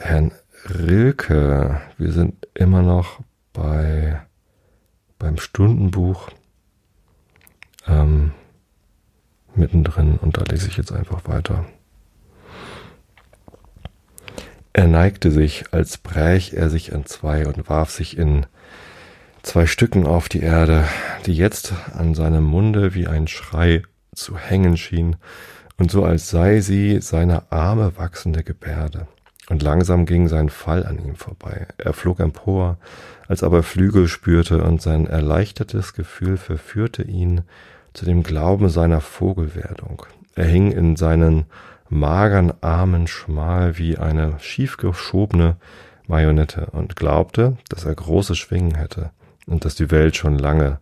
[0.01, 0.33] Herrn
[0.69, 1.81] Rilke.
[1.99, 3.21] Wir sind immer noch
[3.53, 4.21] bei
[5.21, 6.31] beim Stundenbuch
[7.87, 8.33] ähm,
[9.55, 11.65] mittendrin und da lese ich jetzt einfach weiter.
[14.73, 18.47] Er neigte sich, als bräch er sich entzwei und warf sich in
[19.43, 20.85] zwei Stücken auf die Erde,
[21.27, 23.83] die jetzt an seinem Munde wie ein Schrei
[24.15, 25.17] zu hängen schien,
[25.77, 29.07] und so als sei sie seine arme wachsende Gebärde.
[29.51, 31.67] Und langsam ging sein Fall an ihm vorbei.
[31.77, 32.79] Er flog empor,
[33.27, 37.43] als ob er Flügel spürte, und sein erleichtertes Gefühl verführte ihn
[37.93, 40.07] zu dem Glauben seiner Vogelwerdung.
[40.37, 41.47] Er hing in seinen
[41.89, 45.57] magern Armen schmal wie eine schiefgeschobene
[46.07, 49.11] Marionette und glaubte, dass er große Schwingen hätte
[49.47, 50.79] und dass die Welt schon lange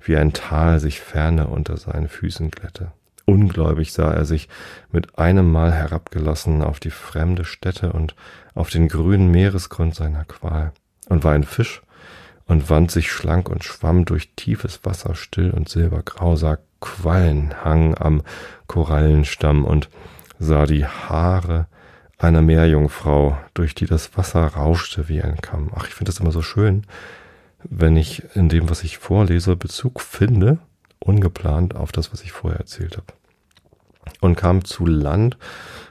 [0.00, 2.90] wie ein Tal sich ferne unter seinen Füßen glätte.
[3.30, 4.48] Ungläubig sah er sich
[4.90, 8.16] mit einem Mal herabgelassen auf die fremde Stätte und
[8.54, 10.72] auf den grünen Meeresgrund seiner Qual
[11.08, 11.80] und war ein Fisch
[12.46, 18.22] und wand sich schlank und schwamm durch tiefes Wasser still und silbergrau, sah Quallenhang am
[18.66, 19.88] Korallenstamm und
[20.40, 21.66] sah die Haare
[22.18, 25.70] einer Meerjungfrau, durch die das Wasser rauschte wie ein Kamm.
[25.76, 26.84] Ach, ich finde das immer so schön,
[27.62, 30.58] wenn ich in dem, was ich vorlese, Bezug finde,
[30.98, 33.19] ungeplant auf das, was ich vorher erzählt habe.
[34.20, 35.38] Und kam zu Land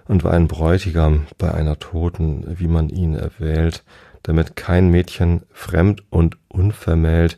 [0.08, 3.84] und war ein Bräutigam bei einer Toten, wie man ihn erwählt,
[4.24, 7.38] damit kein Mädchen fremd und unvermählt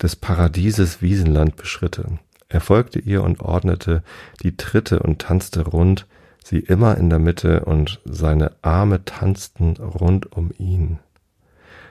[0.00, 2.18] des Paradieses Wiesenland beschritte.
[2.48, 4.02] Er folgte ihr und ordnete
[4.42, 6.06] die Tritte und tanzte rund,
[6.44, 10.98] sie immer in der Mitte, und seine Arme tanzten rund um ihn.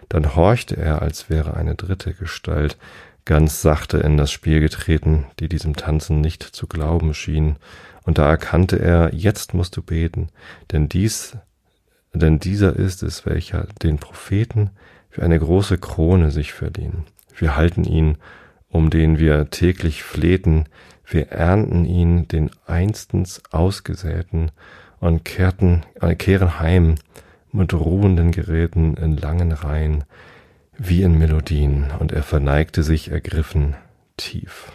[0.09, 2.77] Dann horchte er, als wäre eine dritte Gestalt,
[3.25, 7.55] ganz sachte in das Spiel getreten, die diesem Tanzen nicht zu glauben schien,
[8.05, 10.29] und da erkannte er, jetzt musst du beten,
[10.71, 11.37] denn dies,
[12.13, 14.71] denn dieser ist es, welcher den Propheten
[15.09, 17.05] für eine große Krone sich verliehen.
[17.35, 18.17] Wir halten ihn,
[18.69, 20.65] um den wir täglich flehten,
[21.05, 24.51] wir ernten ihn, den einstens Ausgesäten,
[24.99, 26.95] und kehrten, äh, kehren heim,
[27.51, 30.05] mit ruhenden Geräten in langen Reihen,
[30.77, 33.75] wie in Melodien, und er verneigte sich ergriffen
[34.15, 34.71] tief.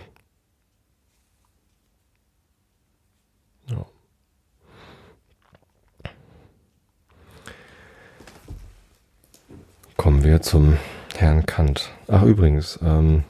[9.96, 10.76] Kommen wir zum
[11.16, 11.90] Herrn Kant.
[12.06, 13.24] Ach übrigens, ähm,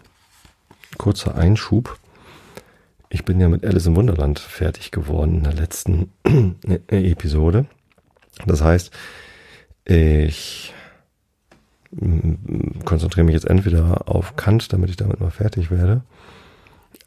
[0.98, 1.96] kurzer Einschub.
[3.08, 6.10] Ich bin ja mit Alice im Wunderland fertig geworden in der letzten
[6.88, 7.66] Episode.
[8.46, 8.90] Das heißt,
[9.84, 10.74] ich
[11.92, 16.02] mm, konzentriere mich jetzt entweder auf Kant, damit ich damit mal fertig werde.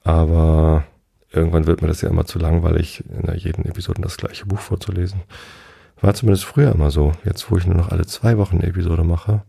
[0.04, 0.86] Aber
[1.32, 5.22] irgendwann wird mir das ja immer zu langweilig, in jeden Episode das gleiche Buch vorzulesen.
[6.02, 7.12] War zumindest früher immer so.
[7.26, 9.42] Jetzt, wo ich nur noch alle zwei Wochen eine Episode mache,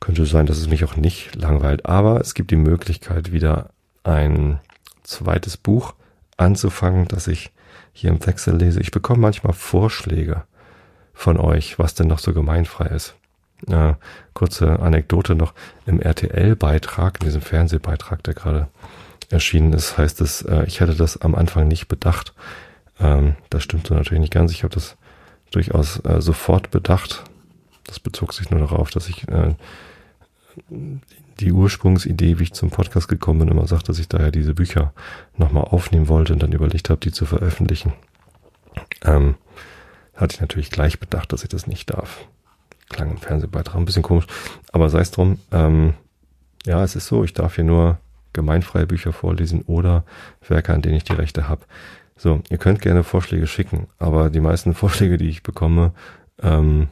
[0.00, 1.86] könnte sein, dass es mich auch nicht langweilt.
[1.86, 3.70] Aber es gibt die Möglichkeit, wieder
[4.04, 4.60] ein
[5.02, 5.94] zweites Buch
[6.36, 7.52] anzufangen, das ich
[7.92, 8.80] hier im Wechsel lese.
[8.80, 10.44] Ich bekomme manchmal Vorschläge
[11.14, 13.14] von euch, was denn noch so gemeinfrei ist.
[13.66, 13.94] Äh,
[14.34, 15.52] kurze Anekdote noch.
[15.84, 18.68] Im RTL-Beitrag, in diesem Fernsehbeitrag, der gerade
[19.30, 22.34] erschienen ist, heißt es, äh, ich hätte das am Anfang nicht bedacht.
[23.00, 24.52] Ähm, das stimmt so natürlich nicht ganz.
[24.52, 24.96] Ich habe das
[25.50, 27.24] durchaus äh, sofort bedacht.
[27.84, 29.54] Das bezog sich nur darauf, dass ich äh,
[31.40, 34.92] die Ursprungsidee, wie ich zum Podcast gekommen bin, immer sagt, dass ich daher diese Bücher
[35.36, 37.92] nochmal aufnehmen wollte und dann überlegt habe, die zu veröffentlichen.
[39.04, 39.36] Ähm,
[40.14, 42.26] hatte ich natürlich gleich bedacht, dass ich das nicht darf.
[42.88, 44.26] Klang im Fernsehbeitrag ein bisschen komisch,
[44.72, 45.38] aber sei es drum.
[45.52, 45.94] Ähm,
[46.66, 47.98] ja, es ist so, ich darf hier nur
[48.32, 50.04] gemeinfreie Bücher vorlesen oder
[50.46, 51.62] Werke, an denen ich die Rechte habe.
[52.18, 55.92] So, ihr könnt gerne Vorschläge schicken, aber die meisten Vorschläge, die ich bekomme,
[56.42, 56.88] ähm,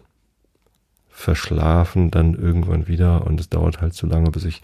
[1.11, 4.62] verschlafen dann irgendwann wieder und es dauert halt zu lange, bis ich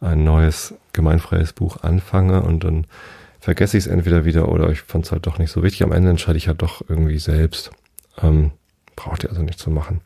[0.00, 2.86] ein neues gemeinfreies Buch anfange und dann
[3.40, 5.82] vergesse ich es entweder wieder oder ich fand es halt doch nicht so wichtig.
[5.82, 7.70] Am Ende entscheide ich halt doch irgendwie selbst.
[8.20, 8.50] Ähm,
[8.96, 10.00] braucht ihr also nicht zu machen.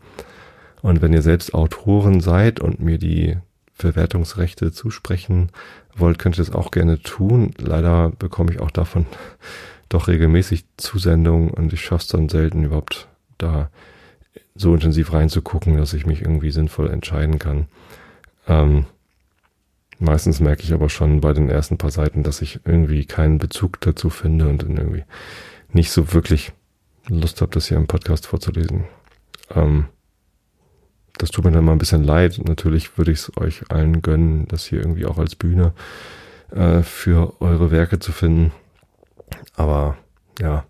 [0.83, 3.37] Und wenn ihr selbst Autoren seid und mir die
[3.75, 5.51] Verwertungsrechte zusprechen
[5.95, 7.53] wollt, könnt ihr das auch gerne tun.
[7.59, 9.07] Leider bekomme ich auch davon
[9.89, 13.09] doch regelmäßig Zusendungen und ich schaffe es dann selten überhaupt
[13.39, 13.70] da
[14.55, 17.66] so intensiv reinzugucken, dass ich mich irgendwie sinnvoll entscheiden kann.
[18.49, 18.87] Ähm,
[19.99, 23.80] meistens merke ich aber schon bei den ersten paar Seiten, dass ich irgendwie keinen Bezug
[23.80, 25.05] dazu finde und dann irgendwie
[25.72, 26.53] nicht so wirklich
[27.09, 28.84] Lust habe, das hier im Podcast vorzulesen.
[29.55, 29.87] Ähm,
[31.18, 32.41] das tut mir dann mal ein bisschen leid.
[32.45, 35.72] Natürlich würde ich es euch allen gönnen, das hier irgendwie auch als Bühne
[36.51, 38.53] äh, für eure Werke zu finden.
[39.57, 39.97] Aber
[40.39, 40.65] ja,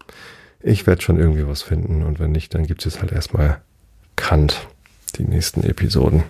[0.61, 3.61] ich werde schon irgendwie was finden und wenn nicht, dann gibt es jetzt halt erstmal
[4.17, 4.67] Kant,
[5.17, 6.25] die nächsten Episoden.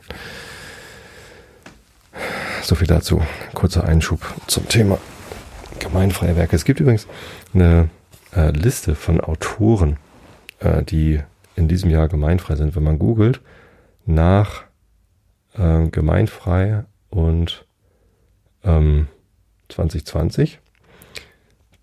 [2.62, 3.22] So viel dazu.
[3.54, 4.98] Kurzer Einschub zum Thema
[5.78, 6.56] gemeinfreie Werke.
[6.56, 7.06] Es gibt übrigens
[7.54, 7.90] eine
[8.34, 9.98] äh, Liste von Autoren,
[10.60, 11.20] äh, die
[11.54, 12.74] in diesem Jahr gemeinfrei sind.
[12.74, 13.40] Wenn man googelt
[14.04, 14.64] nach
[15.54, 17.66] äh, gemeinfrei und
[18.64, 19.08] ähm,
[19.68, 20.60] 2020,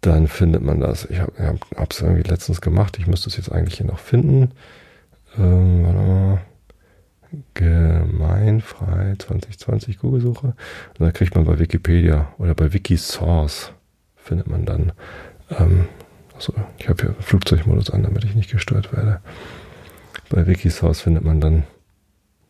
[0.03, 1.05] dann findet man das.
[1.05, 2.97] Ich habe es irgendwie letztens gemacht.
[2.99, 4.51] Ich müsste es jetzt eigentlich hier noch finden.
[5.37, 6.39] Ähm.
[7.53, 10.47] Gemeinfrei 2020 Google-Suche.
[10.47, 13.71] Und dann kriegt man bei Wikipedia oder bei Wikisource
[14.15, 14.91] findet man dann.
[15.49, 15.87] Ähm,
[16.35, 19.21] also ich habe hier Flugzeugmodus an, damit ich nicht gestört werde.
[20.29, 21.63] Bei Wikisource findet man dann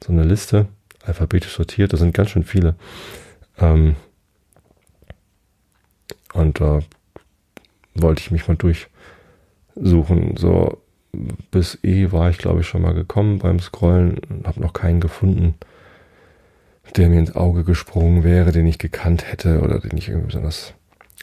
[0.03, 0.67] so eine Liste,
[1.05, 1.93] alphabetisch sortiert.
[1.93, 2.75] Da sind ganz schön viele.
[3.57, 3.95] Ähm,
[6.33, 6.79] und da
[7.95, 10.37] wollte ich mich mal durchsuchen.
[10.37, 10.81] So
[11.51, 14.99] bis E war ich, glaube ich, schon mal gekommen beim Scrollen und habe noch keinen
[14.99, 15.55] gefunden,
[16.97, 20.73] der mir ins Auge gesprungen wäre, den ich gekannt hätte oder den ich irgendwie besonders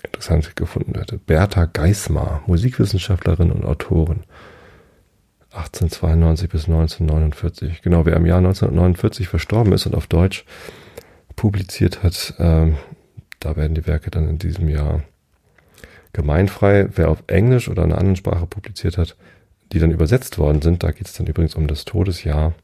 [0.03, 1.19] interessant gefunden hätte.
[1.19, 4.25] Bertha Geismar, Musikwissenschaftlerin und Autorin.
[5.53, 7.83] 1892 bis 1949.
[7.83, 10.45] Genau, wer im Jahr 1949 verstorben ist und auf Deutsch
[11.35, 12.77] publiziert hat, ähm,
[13.41, 15.03] da werden die Werke dann in diesem Jahr
[16.13, 16.89] gemeinfrei.
[16.95, 19.17] Wer auf Englisch oder einer anderen Sprache publiziert hat,
[19.73, 22.55] die dann übersetzt worden sind, da geht es dann übrigens um das Todesjahr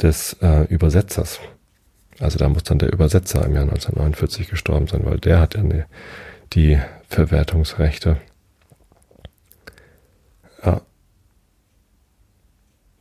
[0.00, 1.40] des äh, Übersetzers.
[2.20, 5.62] Also da muss dann der Übersetzer im Jahr 1949 gestorben sein, weil der hat ja
[5.62, 5.84] die,
[6.52, 8.18] die Verwertungsrechte.
[10.64, 10.80] Ja.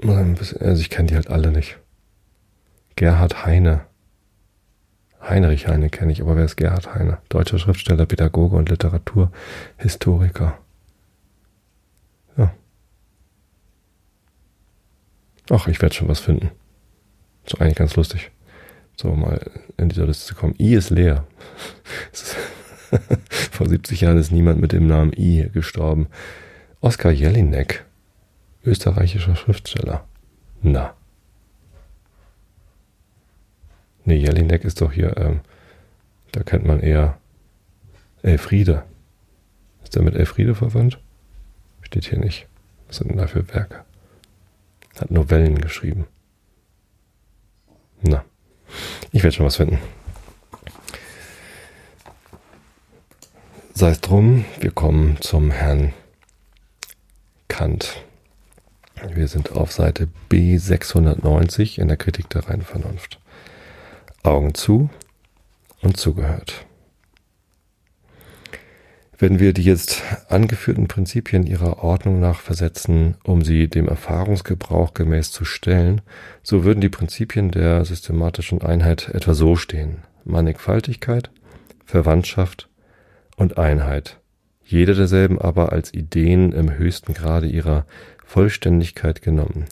[0.06, 1.78] Also ich kenne die halt alle nicht.
[2.96, 3.86] Gerhard Heine
[5.34, 7.18] Heinrich Heine kenne ich, aber wer ist Gerhard Heine?
[7.30, 10.60] Deutscher Schriftsteller, Pädagoge und Literaturhistoriker.
[12.38, 12.54] Ja.
[15.50, 16.52] Ach, ich werde schon was finden.
[17.48, 18.30] Ist eigentlich ganz lustig,
[18.96, 19.42] so mal
[19.78, 20.54] in dieser Liste zu kommen.
[20.60, 21.26] I ist leer.
[23.52, 26.08] Vor 70 Jahren ist niemand mit dem Namen I gestorben.
[26.82, 27.86] Oskar Jelinek,
[28.64, 30.06] österreichischer Schriftsteller.
[30.62, 30.94] Na.
[34.06, 35.42] Nee, Jelinek ist doch hier, ähm,
[36.32, 37.18] da kennt man eher
[38.22, 38.84] Elfriede.
[39.84, 41.00] Ist der mit Elfriede verwandt?
[41.82, 42.48] Steht hier nicht.
[42.88, 43.84] Was sind denn da für Werke?
[45.00, 46.08] Hat Novellen geschrieben.
[48.02, 48.24] Na,
[49.12, 49.80] ich werde schon was finden.
[53.74, 55.94] Sei es drum, wir kommen zum Herrn
[57.48, 58.04] Kant.
[59.16, 63.20] Wir sind auf Seite B690 in der Kritik der reinen Vernunft.
[64.24, 64.90] Augen zu
[65.82, 66.66] und zugehört.
[69.20, 75.32] Wenn wir die jetzt angeführten Prinzipien ihrer Ordnung nach versetzen, um sie dem Erfahrungsgebrauch gemäß
[75.32, 76.02] zu stellen,
[76.42, 80.00] so würden die Prinzipien der systematischen Einheit etwa so stehen.
[80.26, 81.30] Mannigfaltigkeit,
[81.86, 82.70] Verwandtschaft
[83.36, 84.20] und Einheit.
[84.66, 87.86] Jede derselben aber als Ideen im höchsten Grade ihrer
[88.26, 89.66] Vollständigkeit genommen.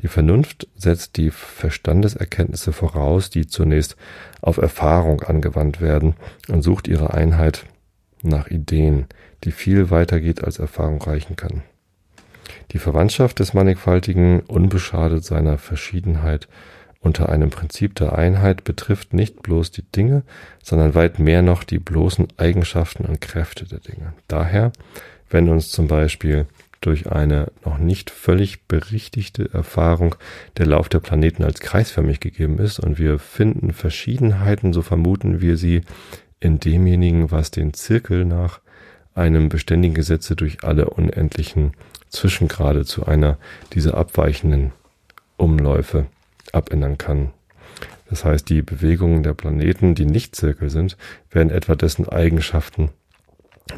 [0.00, 3.96] Die Vernunft setzt die Verstandeserkenntnisse voraus, die zunächst
[4.40, 6.14] auf Erfahrung angewandt werden
[6.48, 7.66] und sucht ihre Einheit
[8.22, 9.06] nach Ideen,
[9.44, 11.62] die viel weiter geht als Erfahrung reichen kann.
[12.72, 16.48] Die Verwandtschaft des Mannigfaltigen, unbeschadet seiner Verschiedenheit
[17.00, 20.22] unter einem Prinzip der Einheit, betrifft nicht bloß die Dinge,
[20.62, 24.14] sondern weit mehr noch die bloßen Eigenschaften und Kräfte der Dinge.
[24.28, 24.72] Daher,
[25.28, 26.46] wenn uns zum Beispiel
[26.82, 30.14] durch eine noch nicht völlig berichtigte Erfahrung
[30.58, 35.56] der Lauf der Planeten als kreisförmig gegeben ist und wir finden Verschiedenheiten, so vermuten wir
[35.56, 35.82] sie
[36.40, 38.60] in demjenigen, was den Zirkel nach
[39.14, 41.72] einem beständigen Gesetze durch alle unendlichen
[42.08, 43.38] Zwischengrade zu einer
[43.72, 44.72] dieser abweichenden
[45.36, 46.06] Umläufe
[46.52, 47.30] abändern kann.
[48.10, 50.96] Das heißt, die Bewegungen der Planeten, die nicht Zirkel sind,
[51.30, 52.90] werden etwa dessen Eigenschaften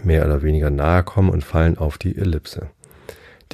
[0.02, 2.68] mehr oder weniger nahe kommen und fallen auf die Ellipse.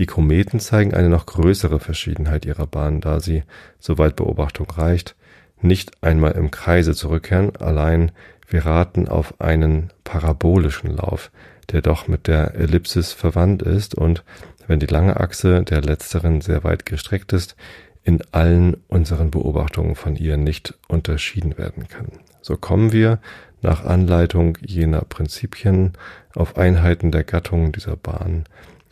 [0.00, 3.42] Die Kometen zeigen eine noch größere Verschiedenheit ihrer Bahn, da sie,
[3.78, 5.14] soweit Beobachtung reicht,
[5.60, 8.10] nicht einmal im Kreise zurückkehren, allein
[8.48, 11.30] wir raten auf einen parabolischen Lauf,
[11.70, 14.24] der doch mit der Ellipsis verwandt ist und,
[14.66, 17.54] wenn die lange Achse der letzteren sehr weit gestreckt ist,
[18.02, 22.06] in allen unseren Beobachtungen von ihr nicht unterschieden werden kann.
[22.40, 23.18] So kommen wir
[23.60, 25.92] nach Anleitung jener Prinzipien
[26.34, 28.46] auf Einheiten der Gattungen dieser Bahn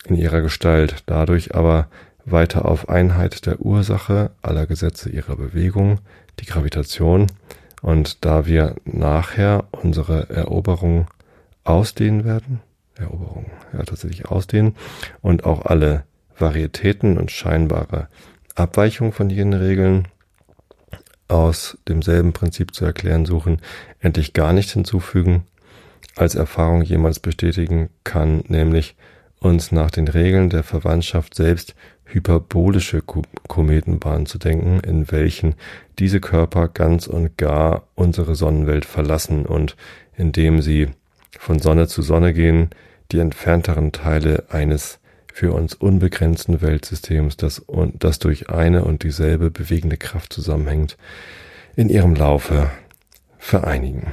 [0.09, 1.89] in ihrer Gestalt, dadurch aber
[2.25, 6.01] weiter auf Einheit der Ursache aller Gesetze ihrer Bewegung,
[6.41, 7.27] die Gravitation,
[7.81, 11.07] und da wir nachher unsere Eroberung
[11.65, 12.61] ausdehnen werden,
[12.97, 14.75] Eroberung, ja tatsächlich ausdehnen,
[15.21, 16.05] und auch alle
[16.37, 18.09] Varietäten und scheinbare
[18.55, 20.09] Abweichungen von jenen Regeln
[21.29, 23.61] aus demselben Prinzip zu erklären suchen,
[24.01, 25.45] endlich gar nicht hinzufügen,
[26.17, 28.97] als Erfahrung jemals bestätigen kann, nämlich
[29.41, 31.75] uns nach den Regeln der Verwandtschaft selbst
[32.05, 35.55] hyperbolische Kometenbahnen zu denken, in welchen
[35.99, 39.77] diese Körper ganz und gar unsere Sonnenwelt verlassen und
[40.17, 40.89] indem sie
[41.39, 42.71] von Sonne zu Sonne gehen,
[43.13, 44.99] die entfernteren Teile eines
[45.33, 47.65] für uns unbegrenzten Weltsystems, das,
[47.95, 50.97] das durch eine und dieselbe bewegende Kraft zusammenhängt,
[51.77, 52.71] in ihrem Laufe
[53.39, 54.09] vereinigen.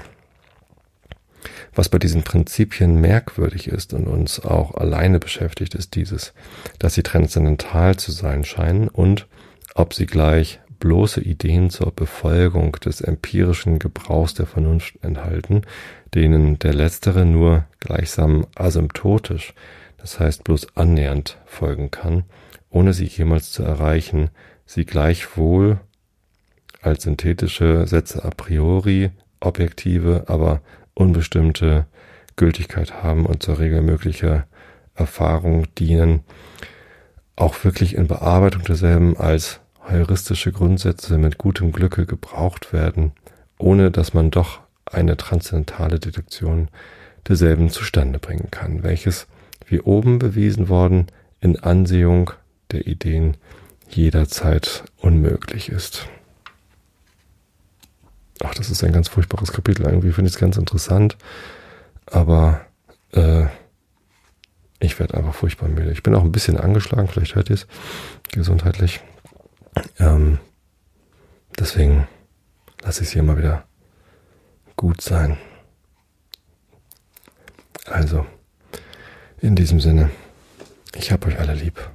[1.75, 6.33] Was bei diesen Prinzipien merkwürdig ist und uns auch alleine beschäftigt, ist dieses,
[6.79, 9.27] dass sie transzendental zu sein scheinen und
[9.75, 15.61] ob sie gleich bloße Ideen zur Befolgung des empirischen Gebrauchs der Vernunft enthalten,
[16.13, 19.53] denen der letztere nur gleichsam asymptotisch,
[19.97, 22.23] das heißt bloß annähernd folgen kann,
[22.69, 24.29] ohne sie jemals zu erreichen,
[24.65, 25.79] sie gleichwohl
[26.81, 30.61] als synthetische Sätze a priori, objektive, aber
[30.95, 31.85] unbestimmte
[32.35, 34.47] Gültigkeit haben und zur Regel möglicher
[34.95, 36.21] Erfahrung dienen,
[37.35, 43.11] auch wirklich in Bearbeitung derselben als heuristische Grundsätze mit gutem Glücke gebraucht werden,
[43.57, 46.69] ohne dass man doch eine transzendentale Detektion
[47.27, 49.27] derselben zustande bringen kann, welches,
[49.67, 51.07] wie oben bewiesen worden,
[51.41, 52.31] in Ansehung
[52.71, 53.37] der Ideen
[53.89, 56.07] jederzeit unmöglich ist.
[58.43, 59.85] Ach, das ist ein ganz furchtbares Kapitel.
[59.85, 61.17] Irgendwie finde ich es ganz interessant.
[62.05, 62.65] Aber
[63.11, 63.45] äh,
[64.79, 65.91] ich werde einfach furchtbar müde.
[65.91, 67.67] Ich bin auch ein bisschen angeschlagen, vielleicht hört ihr es,
[68.31, 69.01] gesundheitlich.
[69.99, 70.39] Ähm,
[71.57, 72.07] deswegen
[72.81, 73.65] lasse ich es hier mal wieder
[74.75, 75.37] gut sein.
[77.85, 78.25] Also,
[79.39, 80.09] in diesem Sinne,
[80.95, 81.89] ich habe euch alle lieb.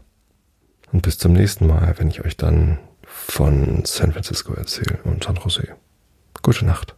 [0.93, 5.37] Und bis zum nächsten Mal, wenn ich euch dann von San Francisco erzähle und San
[5.37, 5.77] Jose.
[6.43, 6.95] Gute Nacht.